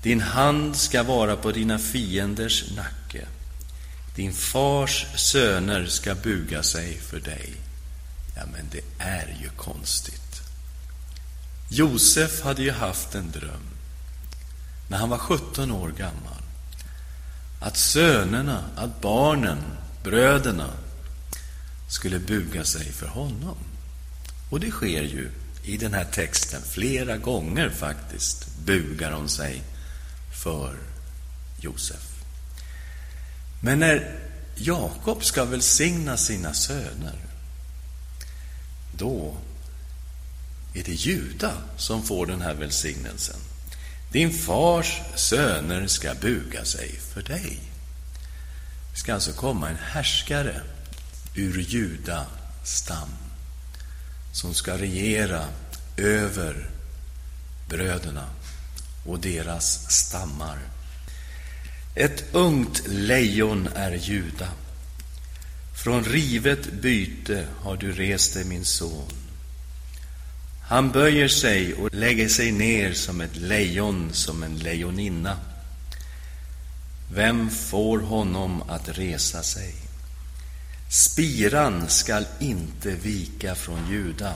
Din 0.02 0.20
hand 0.20 0.76
ska 0.76 1.02
vara 1.02 1.36
på 1.36 1.52
dina 1.52 1.78
fienders 1.78 2.64
nacke. 2.76 3.26
Din 4.16 4.32
fars 4.32 5.06
söner 5.16 5.86
ska 5.86 6.14
buga 6.14 6.62
sig 6.62 6.98
för 6.98 7.20
dig. 7.20 7.52
Ja, 8.36 8.42
men 8.52 8.68
det 8.70 9.04
är 9.04 9.36
ju 9.42 9.48
konstigt. 9.48 10.21
Josef 11.74 12.42
hade 12.42 12.62
ju 12.62 12.70
haft 12.70 13.14
en 13.14 13.30
dröm 13.30 13.66
när 14.88 14.98
han 14.98 15.08
var 15.08 15.18
17 15.18 15.72
år 15.72 15.88
gammal. 15.88 16.42
Att 17.60 17.76
sönerna, 17.76 18.64
att 18.76 19.00
barnen, 19.00 19.58
bröderna 20.04 20.70
skulle 21.88 22.18
buga 22.18 22.64
sig 22.64 22.92
för 22.92 23.06
honom. 23.06 23.56
Och 24.50 24.60
det 24.60 24.70
sker 24.70 25.02
ju 25.02 25.30
i 25.64 25.76
den 25.76 25.94
här 25.94 26.04
texten 26.04 26.62
flera 26.62 27.16
gånger 27.16 27.70
faktiskt, 27.70 28.58
bugar 28.58 29.10
de 29.10 29.28
sig 29.28 29.62
för 30.42 30.76
Josef. 31.60 32.24
Men 33.60 33.78
när 33.78 34.18
Jakob 34.56 35.24
ska 35.24 35.44
välsigna 35.44 36.16
sina 36.16 36.54
söner, 36.54 37.16
då 38.96 39.36
är 40.74 40.82
det 40.84 40.92
Juda 40.92 41.52
som 41.76 42.02
får 42.02 42.26
den 42.26 42.40
här 42.40 42.54
välsignelsen. 42.54 43.36
Din 44.12 44.32
fars 44.32 45.00
söner 45.14 45.86
ska 45.86 46.14
buga 46.14 46.64
sig 46.64 46.98
för 47.14 47.22
dig. 47.22 47.60
Det 48.92 48.98
ska 48.98 49.14
alltså 49.14 49.32
komma 49.32 49.68
en 49.68 49.76
härskare 49.76 50.60
ur 51.34 51.60
Juda 51.60 52.26
stam 52.64 53.08
som 54.32 54.54
ska 54.54 54.78
regera 54.78 55.44
över 55.96 56.70
bröderna 57.68 58.26
och 59.06 59.20
deras 59.20 59.90
stammar. 59.90 60.58
Ett 61.94 62.24
ungt 62.32 62.82
lejon 62.86 63.68
är 63.74 63.92
Juda. 63.92 64.48
Från 65.84 66.04
rivet 66.04 66.72
byte 66.72 67.46
har 67.60 67.76
du 67.76 67.92
rest 67.92 68.34
dig, 68.34 68.44
min 68.44 68.64
son. 68.64 69.21
Han 70.62 70.90
böjer 70.90 71.28
sig 71.28 71.74
och 71.74 71.94
lägger 71.94 72.28
sig 72.28 72.52
ner 72.52 72.92
som 72.92 73.20
ett 73.20 73.36
lejon, 73.36 74.10
som 74.12 74.42
en 74.42 74.58
lejoninna. 74.58 75.36
Vem 77.14 77.50
får 77.50 77.98
honom 77.98 78.62
att 78.68 78.98
resa 78.98 79.42
sig? 79.42 79.74
Spiran 80.90 81.88
skall 81.88 82.26
inte 82.40 82.90
vika 82.90 83.54
från 83.54 83.90
Juda, 83.90 84.34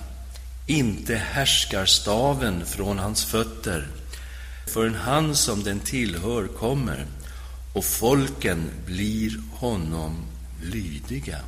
inte 0.66 1.16
härskarstaven 1.16 2.66
från 2.66 2.98
hans 2.98 3.24
fötter, 3.24 3.88
förrän 4.66 4.94
han 4.94 5.36
som 5.36 5.62
den 5.62 5.80
tillhör 5.80 6.46
kommer, 6.46 7.06
och 7.72 7.84
folken 7.84 8.70
blir 8.86 9.40
honom 9.52 10.26
lydiga. 10.62 11.38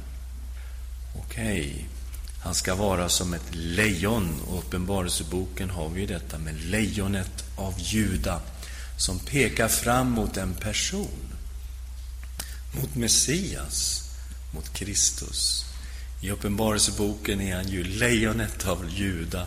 Okej, 1.16 1.60
okay 1.60 1.97
han 2.42 2.54
ska 2.54 2.74
vara 2.74 3.08
som 3.08 3.34
ett 3.34 3.54
lejon, 3.54 4.40
och 4.48 4.58
Uppenbarelseboken 4.58 5.70
har 5.70 5.88
vi 5.88 6.06
detta 6.06 6.38
med 6.38 6.64
lejonet 6.64 7.44
av 7.56 7.74
Juda, 7.78 8.40
som 8.98 9.18
pekar 9.18 9.68
fram 9.68 10.10
mot 10.10 10.36
en 10.36 10.54
person, 10.54 11.34
mot 12.72 12.94
Messias 12.94 14.04
mot 14.50 14.72
Kristus. 14.72 15.64
I 16.20 16.30
Uppenbarelseboken 16.30 17.40
är 17.40 17.56
han 17.56 17.68
ju 17.68 17.84
lejonet 17.84 18.66
av 18.66 18.90
Juda 18.90 19.46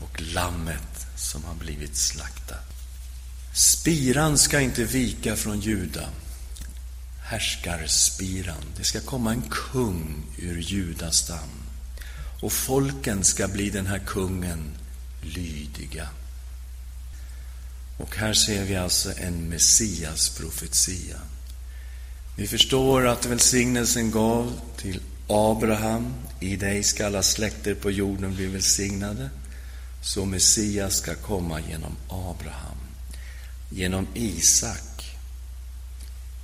och 0.00 0.22
lammet 0.22 1.06
som 1.16 1.44
har 1.44 1.54
blivit 1.54 1.96
slaktat. 1.96 2.64
Spiran 3.54 4.38
ska 4.38 4.60
inte 4.60 4.84
vika 4.84 5.36
från 5.36 5.60
Juda, 5.60 6.08
härskarspiran. 7.22 8.64
Det 8.76 8.84
ska 8.84 9.00
komma 9.00 9.30
en 9.30 9.42
kung 9.50 10.22
ur 10.38 10.60
Judas 10.60 11.16
stam 11.16 11.69
och 12.40 12.52
folken 12.52 13.24
ska 13.24 13.48
bli 13.48 13.70
den 13.70 13.86
här 13.86 13.98
kungen 13.98 14.70
lydiga. 15.22 16.08
Och 17.98 18.16
här 18.16 18.34
ser 18.34 18.64
vi 18.64 18.76
alltså 18.76 19.12
en 19.16 19.48
Messias 19.48 20.28
profetia. 20.28 21.16
Vi 22.36 22.46
förstår 22.46 23.06
att 23.06 23.26
välsignelsen 23.26 24.10
gav 24.10 24.60
till 24.76 25.00
Abraham, 25.28 26.14
i 26.40 26.56
dig 26.56 26.82
ska 26.82 27.06
alla 27.06 27.22
släkter 27.22 27.74
på 27.74 27.90
jorden 27.90 28.34
bli 28.34 28.46
välsignade. 28.46 29.30
Så 30.02 30.24
Messias 30.24 30.96
ska 30.96 31.14
komma 31.14 31.60
genom 31.60 31.96
Abraham, 32.08 32.78
genom 33.70 34.06
Isak, 34.14 35.16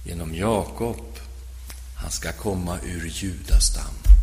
genom 0.04 0.34
Jakob. 0.34 1.18
Han 1.94 2.10
ska 2.10 2.32
komma 2.32 2.78
ur 2.80 3.10
Judastam. 3.14 4.15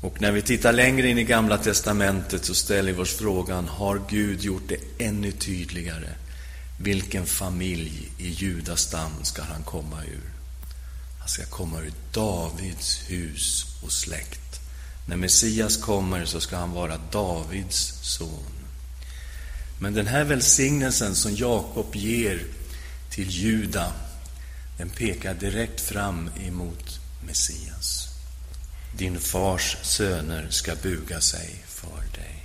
Och 0.00 0.20
när 0.20 0.32
vi 0.32 0.42
tittar 0.42 0.72
längre 0.72 1.08
in 1.08 1.18
i 1.18 1.24
Gamla 1.24 1.58
testamentet 1.58 2.44
så 2.44 2.54
ställer 2.54 2.92
vi 2.92 2.98
oss 2.98 3.14
frågan, 3.14 3.68
har 3.68 4.02
Gud 4.08 4.42
gjort 4.42 4.68
det 4.68 5.04
ännu 5.04 5.32
tydligare? 5.32 6.08
Vilken 6.80 7.26
familj 7.26 8.12
i 8.18 8.28
Judas 8.28 8.80
stam 8.80 9.12
ska 9.22 9.42
han 9.42 9.62
komma 9.62 10.04
ur? 10.04 10.30
Han 11.18 11.28
ska 11.28 11.44
komma 11.44 11.80
ur 11.80 11.92
Davids 12.12 13.00
hus 13.08 13.66
och 13.82 13.92
släkt. 13.92 14.60
När 15.08 15.16
Messias 15.16 15.76
kommer 15.76 16.24
så 16.24 16.40
ska 16.40 16.56
han 16.56 16.72
vara 16.72 16.96
Davids 17.12 17.98
son. 18.02 18.52
Men 19.80 19.94
den 19.94 20.06
här 20.06 20.24
välsignelsen 20.24 21.14
som 21.14 21.34
Jakob 21.34 21.96
ger 21.96 22.42
till 23.10 23.30
Juda, 23.30 23.92
den 24.76 24.90
pekar 24.90 25.34
direkt 25.34 25.80
fram 25.80 26.30
emot 26.40 27.00
Messias. 27.26 27.67
Din 28.98 29.18
fars 29.18 29.76
söner 29.82 30.46
ska 30.50 30.74
buga 30.74 31.20
sig 31.20 31.64
för 31.66 32.02
dig. 32.14 32.44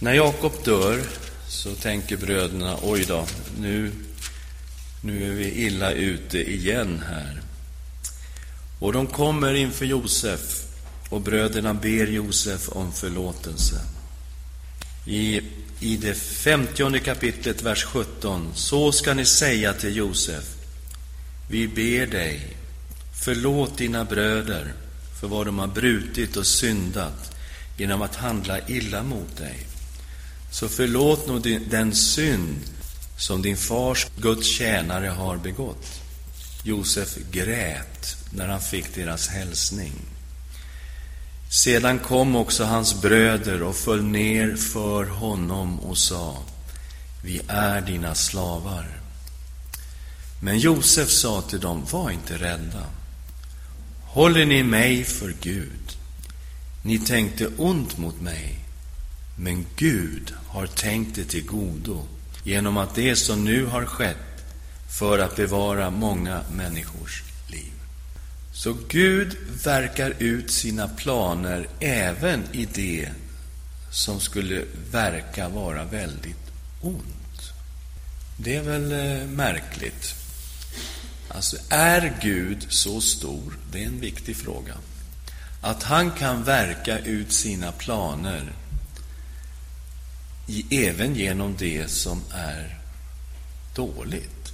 När 0.00 0.12
Jakob 0.14 0.52
dör 0.64 1.02
så 1.48 1.74
tänker 1.74 2.16
bröderna, 2.16 2.78
oj 2.82 3.04
då, 3.08 3.26
nu, 3.58 3.92
nu 5.00 5.30
är 5.30 5.34
vi 5.34 5.50
illa 5.50 5.92
ute 5.92 6.52
igen 6.52 7.02
här. 7.08 7.42
Och 8.78 8.92
de 8.92 9.06
kommer 9.06 9.54
inför 9.54 9.84
Josef 9.84 10.62
och 11.08 11.20
bröderna 11.20 11.74
ber 11.74 12.06
Josef 12.06 12.68
om 12.68 12.92
förlåtelse. 12.92 13.80
I, 15.06 15.40
I 15.80 15.96
det 15.96 16.14
femtionde 16.14 16.98
kapitlet, 16.98 17.62
vers 17.62 17.84
17, 17.84 18.52
så 18.54 18.92
ska 18.92 19.14
ni 19.14 19.24
säga 19.24 19.72
till 19.72 19.96
Josef, 19.96 20.44
vi 21.48 21.68
ber 21.68 22.06
dig, 22.06 22.56
förlåt 23.20 23.78
dina 23.78 24.04
bröder 24.04 24.72
för 25.20 25.28
vad 25.28 25.46
de 25.46 25.58
har 25.58 25.66
brutit 25.66 26.36
och 26.36 26.46
syndat 26.46 27.34
genom 27.76 28.02
att 28.02 28.16
handla 28.16 28.68
illa 28.68 29.02
mot 29.02 29.36
dig. 29.36 29.66
Så 30.50 30.68
förlåt 30.68 31.26
nog 31.26 31.60
den 31.70 31.94
synd 31.94 32.56
som 33.18 33.42
din 33.42 33.56
fars 33.56 34.06
Guds 34.16 34.46
tjänare 34.46 35.06
har 35.06 35.36
begått. 35.36 36.00
Josef 36.62 37.18
grät 37.30 38.16
när 38.30 38.48
han 38.48 38.60
fick 38.60 38.94
deras 38.94 39.28
hälsning. 39.28 39.92
Sedan 41.50 41.98
kom 41.98 42.36
också 42.36 42.64
hans 42.64 43.02
bröder 43.02 43.62
och 43.62 43.76
föll 43.76 44.02
ner 44.02 44.56
för 44.56 45.04
honom 45.04 45.80
och 45.80 45.98
sa, 45.98 46.42
vi 47.24 47.40
är 47.48 47.80
dina 47.80 48.14
slavar. 48.14 49.00
Men 50.40 50.58
Josef 50.58 51.10
sa 51.10 51.42
till 51.42 51.60
dem, 51.60 51.86
var 51.90 52.10
inte 52.10 52.38
rädda. 52.38 52.86
Håller 54.16 54.46
ni 54.46 54.62
mig 54.62 55.04
för 55.04 55.34
Gud? 55.40 55.96
Ni 56.82 56.98
tänkte 56.98 57.46
ont 57.46 57.98
mot 57.98 58.20
mig, 58.20 58.58
men 59.38 59.66
Gud 59.76 60.34
har 60.46 60.66
tänkt 60.66 61.16
det 61.16 61.24
till 61.24 61.46
godo 61.46 62.06
genom 62.44 62.76
att 62.76 62.94
det 62.94 63.16
som 63.16 63.44
nu 63.44 63.66
har 63.66 63.84
skett 63.84 64.44
för 64.98 65.18
att 65.18 65.36
bevara 65.36 65.90
många 65.90 66.42
människors 66.56 67.22
liv. 67.48 67.72
Så 68.52 68.76
Gud 68.88 69.36
verkar 69.64 70.14
ut 70.18 70.50
sina 70.50 70.88
planer 70.88 71.68
även 71.80 72.44
i 72.52 72.68
det 72.74 73.08
som 73.90 74.20
skulle 74.20 74.64
verka 74.90 75.48
vara 75.48 75.84
väldigt 75.84 76.50
ont. 76.80 77.52
Det 78.36 78.56
är 78.56 78.62
väl 78.62 78.92
eh, 78.92 79.28
märkligt. 79.28 80.15
Alltså, 81.28 81.56
är 81.68 82.18
Gud 82.22 82.66
så 82.68 83.00
stor? 83.00 83.58
Det 83.72 83.82
är 83.82 83.86
en 83.86 84.00
viktig 84.00 84.36
fråga. 84.36 84.74
Att 85.60 85.82
han 85.82 86.10
kan 86.10 86.44
verka 86.44 86.98
ut 86.98 87.32
sina 87.32 87.72
planer 87.72 88.52
även 90.70 91.14
genom 91.14 91.56
det 91.58 91.90
som 91.90 92.22
är 92.32 92.78
dåligt. 93.74 94.52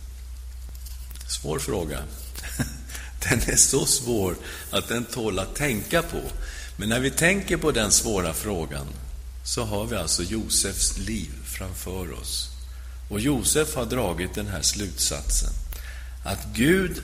Svår 1.28 1.58
fråga. 1.58 1.98
Den 3.28 3.40
är 3.46 3.56
så 3.56 3.86
svår 3.86 4.36
att 4.70 4.88
den 4.88 5.04
tål 5.04 5.38
att 5.38 5.56
tänka 5.56 6.02
på. 6.02 6.20
Men 6.76 6.88
när 6.88 7.00
vi 7.00 7.10
tänker 7.10 7.56
på 7.56 7.70
den 7.70 7.90
svåra 7.90 8.34
frågan 8.34 8.86
så 9.44 9.64
har 9.64 9.86
vi 9.86 9.96
alltså 9.96 10.22
Josefs 10.22 10.98
liv 10.98 11.30
framför 11.44 12.12
oss. 12.12 12.48
Och 13.10 13.20
Josef 13.20 13.74
har 13.74 13.86
dragit 13.86 14.34
den 14.34 14.46
här 14.46 14.62
slutsatsen 14.62 15.61
att 16.22 16.46
Gud 16.54 17.02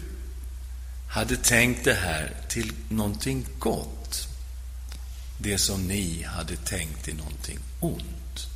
hade 1.09 1.37
tänkt 1.37 1.85
det 1.85 1.94
här 1.94 2.33
till 2.48 2.72
någonting 2.88 3.46
gott. 3.59 4.28
Det 5.38 5.59
som 5.59 5.87
ni 5.87 6.22
hade 6.22 6.57
tänkt 6.57 7.04
till 7.04 7.16
någonting 7.16 7.59
ont. 7.81 8.46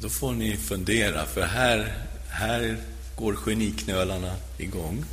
Då 0.00 0.08
får 0.08 0.32
ni 0.32 0.56
fundera, 0.56 1.26
för 1.26 1.46
här, 1.46 2.06
här 2.28 2.78
går 3.16 3.36
geniknölarna 3.46 4.36
igång. 4.58 5.04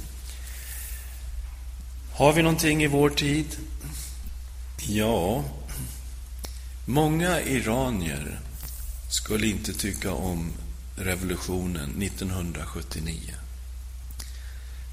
Har 2.14 2.34
vi 2.34 2.42
någonting 2.42 2.84
i 2.84 2.88
vår 2.88 3.10
tid? 3.10 3.58
Ja, 4.88 5.44
många 6.86 7.42
iranier 7.42 8.40
skulle 9.10 9.48
inte 9.48 9.74
tycka 9.74 10.14
om 10.14 10.52
revolutionen 10.96 12.02
1979. 12.02 13.34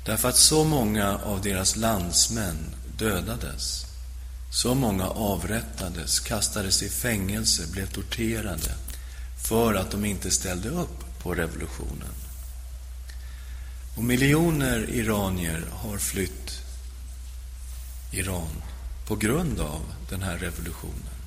Därför 0.04 0.28
att 0.28 0.36
så 0.36 0.64
många 0.64 1.18
av 1.18 1.42
deras 1.42 1.76
landsmän 1.76 2.74
dödades. 2.98 3.86
Så 4.50 4.74
många 4.74 5.08
avrättades, 5.08 6.20
kastades 6.20 6.82
i 6.82 6.88
fängelse, 6.88 7.66
blev 7.72 7.86
torterade 7.86 8.74
för 9.48 9.74
att 9.74 9.90
de 9.90 10.04
inte 10.04 10.30
ställde 10.30 10.68
upp 10.68 11.22
på 11.22 11.34
revolutionen. 11.34 12.14
Och 13.96 14.04
miljoner 14.04 14.90
iranier 14.90 15.64
har 15.70 15.98
flytt 15.98 16.60
Iran 18.12 18.62
på 19.06 19.16
grund 19.16 19.60
av 19.60 19.80
den 20.10 20.22
här 20.22 20.38
revolutionen. 20.38 21.20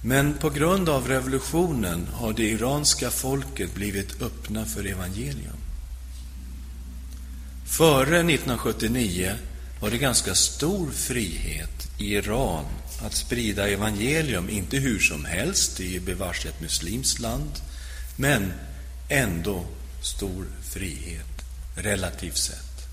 Men 0.00 0.34
på 0.34 0.50
grund 0.50 0.88
av 0.88 1.08
revolutionen 1.08 2.08
har 2.12 2.32
det 2.32 2.50
iranska 2.50 3.10
folket 3.10 3.74
blivit 3.74 4.22
öppna 4.22 4.64
för 4.64 4.86
evangelium. 4.86 5.63
Före 7.64 8.16
1979 8.18 9.34
var 9.80 9.90
det 9.90 9.98
ganska 9.98 10.34
stor 10.34 10.90
frihet 10.90 11.88
i 11.98 12.14
Iran 12.14 12.64
att 13.02 13.14
sprida 13.14 13.68
evangelium, 13.68 14.50
inte 14.50 14.76
hur 14.76 14.98
som 14.98 15.24
helst, 15.24 15.76
det 15.76 15.96
är 15.96 16.00
bevars 16.00 16.46
ett 16.46 16.60
muslimskt 16.60 17.20
land, 17.20 17.50
men 18.16 18.52
ändå 19.08 19.66
stor 20.02 20.46
frihet, 20.62 21.44
relativt 21.76 22.36
sett. 22.36 22.88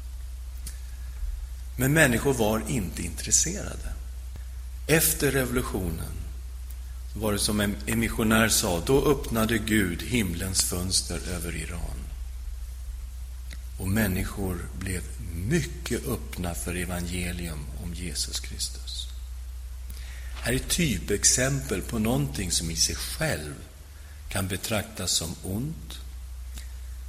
Men 1.77 1.93
människor 1.93 2.33
var 2.33 2.63
inte 2.67 3.01
intresserade. 3.01 3.93
Efter 4.87 5.31
revolutionen 5.31 6.13
var 7.15 7.33
det 7.33 7.39
som 7.39 7.59
en 7.59 7.75
missionär 7.99 8.49
sa, 8.49 8.83
då 8.85 9.05
öppnade 9.11 9.57
Gud 9.57 10.01
himlens 10.01 10.63
fönster 10.63 11.19
över 11.35 11.55
Iran. 11.55 12.00
Och 13.81 13.87
människor 13.87 14.65
blev 14.79 15.01
mycket 15.35 16.07
öppna 16.07 16.55
för 16.55 16.75
evangelium 16.75 17.65
om 17.83 17.93
Jesus 17.93 18.39
Kristus. 18.39 19.07
Här 20.41 20.53
är 20.53 20.59
typexempel 20.59 21.81
på 21.81 21.99
någonting 21.99 22.51
som 22.51 22.71
i 22.71 22.75
sig 22.75 22.95
själv 22.95 23.53
kan 24.29 24.47
betraktas 24.47 25.11
som 25.11 25.35
ont, 25.43 25.99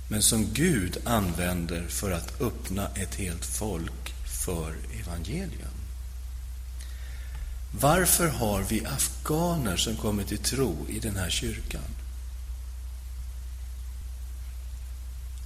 men 0.09 0.23
som 0.23 0.53
Gud 0.53 0.99
använder 1.05 1.87
för 1.89 2.11
att 2.11 2.41
öppna 2.41 2.89
ett 2.95 3.15
helt 3.15 3.45
folk 3.45 4.15
för 4.45 4.75
evangelium. 5.01 5.79
Varför 7.81 8.29
har 8.29 8.63
vi 8.63 8.87
afghaner 8.87 9.77
som 9.77 9.97
kommer 9.97 10.25
till 10.25 10.39
tro 10.39 10.87
i 10.89 10.99
den 10.99 11.17
här 11.17 11.31
kyrkan? 11.31 12.02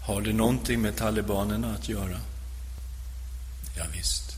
Har 0.06 0.20
det 0.20 0.32
någonting 0.32 0.80
med 0.80 0.96
talibanerna 0.96 1.74
att 1.74 1.88
göra? 1.88 2.20
Ja, 3.76 3.84
visst. 3.92 4.36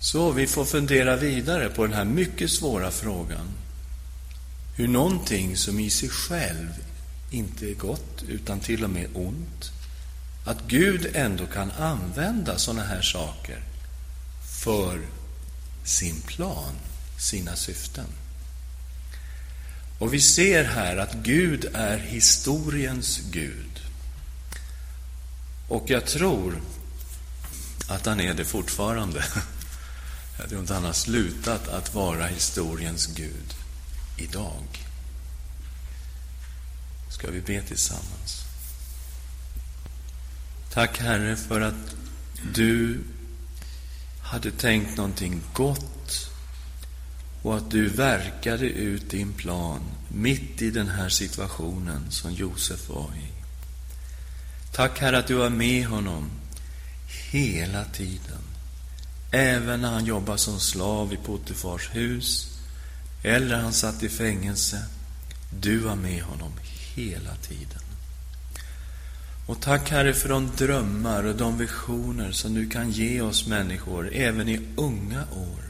Så 0.00 0.30
vi 0.30 0.46
får 0.46 0.64
fundera 0.64 1.16
vidare 1.16 1.68
på 1.68 1.86
den 1.86 1.92
här 1.92 2.04
mycket 2.04 2.50
svåra 2.50 2.90
frågan. 2.90 3.48
Hur 4.76 4.88
någonting 4.88 5.56
som 5.56 5.80
i 5.80 5.90
sig 5.90 6.08
själv 6.08 6.68
inte 7.30 7.70
är 7.70 7.74
gott, 7.74 8.22
utan 8.28 8.60
till 8.60 8.84
och 8.84 8.90
med 8.90 9.06
ont, 9.14 9.70
att 10.44 10.62
Gud 10.66 11.10
ändå 11.14 11.46
kan 11.46 11.70
använda 11.70 12.58
sådana 12.58 12.84
här 12.84 13.02
saker 13.02 13.62
för 14.64 15.00
sin 15.84 16.20
plan, 16.20 16.74
sina 17.18 17.56
syften. 17.56 18.06
Och 19.98 20.14
vi 20.14 20.20
ser 20.20 20.64
här 20.64 20.96
att 20.96 21.14
Gud 21.14 21.64
är 21.74 21.98
historiens 21.98 23.20
Gud. 23.30 23.81
Och 25.72 25.90
jag 25.90 26.06
tror 26.06 26.62
att 27.88 28.06
han 28.06 28.20
är 28.20 28.34
det 28.34 28.44
fortfarande. 28.44 29.24
Jag 30.38 30.48
tror 30.48 30.60
inte 30.60 30.74
han 30.74 30.84
har 30.84 30.92
slutat 30.92 31.68
att 31.68 31.94
vara 31.94 32.26
historiens 32.26 33.06
Gud 33.06 33.54
idag. 34.16 34.86
Ska 37.10 37.30
vi 37.30 37.40
be 37.40 37.62
tillsammans? 37.62 38.44
Tack, 40.72 40.98
Herre, 40.98 41.36
för 41.36 41.60
att 41.60 41.94
du 42.54 43.00
hade 44.22 44.50
tänkt 44.50 44.96
någonting 44.96 45.40
gott 45.52 46.30
och 47.42 47.56
att 47.56 47.70
du 47.70 47.88
verkade 47.88 48.66
ut 48.66 49.10
din 49.10 49.32
plan 49.32 49.80
mitt 50.08 50.62
i 50.62 50.70
den 50.70 50.88
här 50.88 51.08
situationen 51.08 52.10
som 52.10 52.32
Josef 52.32 52.88
var 52.88 53.10
i. 53.16 53.41
Tack, 54.72 54.98
Herre, 54.98 55.18
att 55.18 55.26
du 55.26 55.34
var 55.34 55.50
med 55.50 55.86
honom 55.86 56.30
hela 57.30 57.84
tiden. 57.84 58.38
Även 59.30 59.80
när 59.80 59.90
han 59.90 60.04
jobbade 60.04 60.38
som 60.38 60.60
slav 60.60 61.12
i 61.12 61.16
Potifars 61.16 61.90
hus 61.94 62.58
eller 63.22 63.56
han 63.56 63.72
satt 63.72 64.02
i 64.02 64.08
fängelse. 64.08 64.84
Du 65.60 65.78
var 65.78 65.96
med 65.96 66.22
honom 66.22 66.52
hela 66.94 67.34
tiden. 67.34 67.82
Och 69.46 69.60
tack, 69.60 69.90
Herre, 69.90 70.14
för 70.14 70.28
de 70.28 70.50
drömmar 70.56 71.24
och 71.24 71.36
de 71.36 71.58
visioner 71.58 72.32
som 72.32 72.54
du 72.54 72.68
kan 72.68 72.90
ge 72.90 73.20
oss 73.20 73.46
människor, 73.46 74.10
även 74.12 74.48
i 74.48 74.60
unga 74.76 75.22
år. 75.22 75.62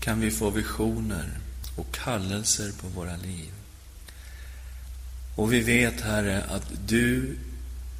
Kan 0.00 0.20
vi 0.20 0.30
få 0.30 0.50
visioner 0.50 1.28
och 1.76 1.94
kallelser 1.94 2.72
på 2.80 2.88
våra 2.88 3.16
liv. 3.16 3.50
Och 5.36 5.52
vi 5.52 5.60
vet, 5.60 6.00
Herre, 6.00 6.44
att 6.44 6.66
du 6.86 7.36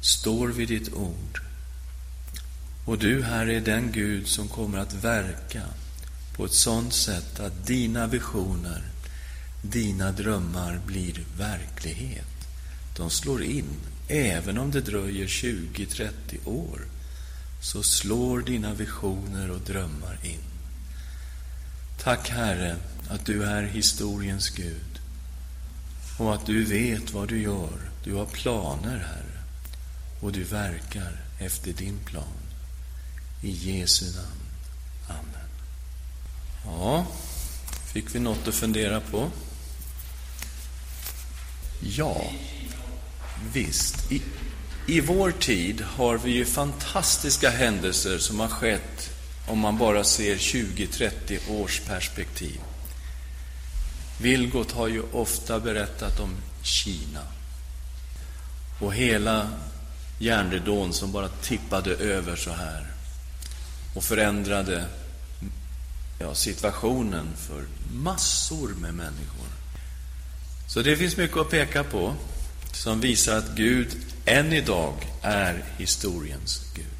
står 0.03 0.47
vid 0.47 0.67
ditt 0.67 0.93
ord. 0.93 1.41
Och 2.85 2.97
du, 2.97 3.23
Herre, 3.23 3.55
är 3.55 3.61
den 3.61 3.91
Gud 3.91 4.27
som 4.27 4.47
kommer 4.47 4.77
att 4.77 4.93
verka 4.93 5.63
på 6.35 6.45
ett 6.45 6.53
sådant 6.53 6.93
sätt 6.93 7.39
att 7.39 7.67
dina 7.67 8.07
visioner, 8.07 8.83
dina 9.61 10.11
drömmar 10.11 10.81
blir 10.85 11.23
verklighet. 11.37 12.47
De 12.97 13.09
slår 13.09 13.43
in, 13.43 13.69
även 14.07 14.57
om 14.57 14.71
det 14.71 14.81
dröjer 14.81 15.27
20-30 15.27 16.11
år, 16.45 16.81
så 17.61 17.83
slår 17.83 18.41
dina 18.41 18.73
visioner 18.73 19.51
och 19.51 19.61
drömmar 19.61 20.19
in. 20.23 20.43
Tack, 22.03 22.29
Herre, 22.29 22.75
att 23.09 23.25
du 23.25 23.43
är 23.43 23.63
historiens 23.63 24.49
Gud 24.49 24.99
och 26.17 26.33
att 26.33 26.45
du 26.45 26.63
vet 26.63 27.11
vad 27.11 27.27
du 27.27 27.41
gör. 27.41 27.91
Du 28.03 28.13
har 28.13 28.25
planer, 28.25 28.97
Herre, 28.97 29.32
och 30.23 30.31
du 30.31 30.43
verkar 30.43 31.21
efter 31.39 31.73
din 31.73 31.99
plan. 32.05 32.37
I 33.41 33.51
Jesu 33.51 34.05
namn. 34.05 34.43
Amen. 35.07 35.49
Ja, 36.65 37.05
fick 37.93 38.15
vi 38.15 38.19
något 38.19 38.47
att 38.47 38.55
fundera 38.55 39.01
på? 39.01 39.31
Ja, 41.79 42.31
visst. 43.53 44.11
I, 44.11 44.21
I 44.87 45.01
vår 45.01 45.31
tid 45.31 45.81
har 45.81 46.17
vi 46.17 46.31
ju 46.31 46.45
fantastiska 46.45 47.49
händelser 47.49 48.17
som 48.17 48.39
har 48.39 48.47
skett 48.47 49.09
om 49.47 49.59
man 49.59 49.77
bara 49.77 50.03
ser 50.03 50.35
20-30 50.35 51.49
års 51.49 51.79
perspektiv. 51.79 52.59
Vilgot 54.21 54.71
har 54.71 54.87
ju 54.87 55.01
ofta 55.11 55.59
berättat 55.59 56.19
om 56.19 56.35
Kina 56.61 57.21
och 58.79 58.93
hela 58.93 59.49
järnridån 60.19 60.93
som 60.93 61.11
bara 61.11 61.27
tippade 61.27 61.91
över 61.91 62.35
så 62.35 62.51
här 62.51 62.87
och 63.95 64.03
förändrade 64.03 64.85
ja, 66.19 66.35
situationen 66.35 67.27
för 67.37 67.65
massor 67.93 68.67
med 68.67 68.93
människor. 68.93 69.47
Så 70.67 70.81
det 70.81 70.97
finns 70.97 71.17
mycket 71.17 71.37
att 71.37 71.49
peka 71.49 71.83
på 71.83 72.15
som 72.71 72.99
visar 72.99 73.37
att 73.37 73.55
Gud 73.55 73.87
än 74.25 74.53
idag 74.53 74.93
är 75.21 75.63
historiens 75.77 76.61
Gud. 76.75 76.92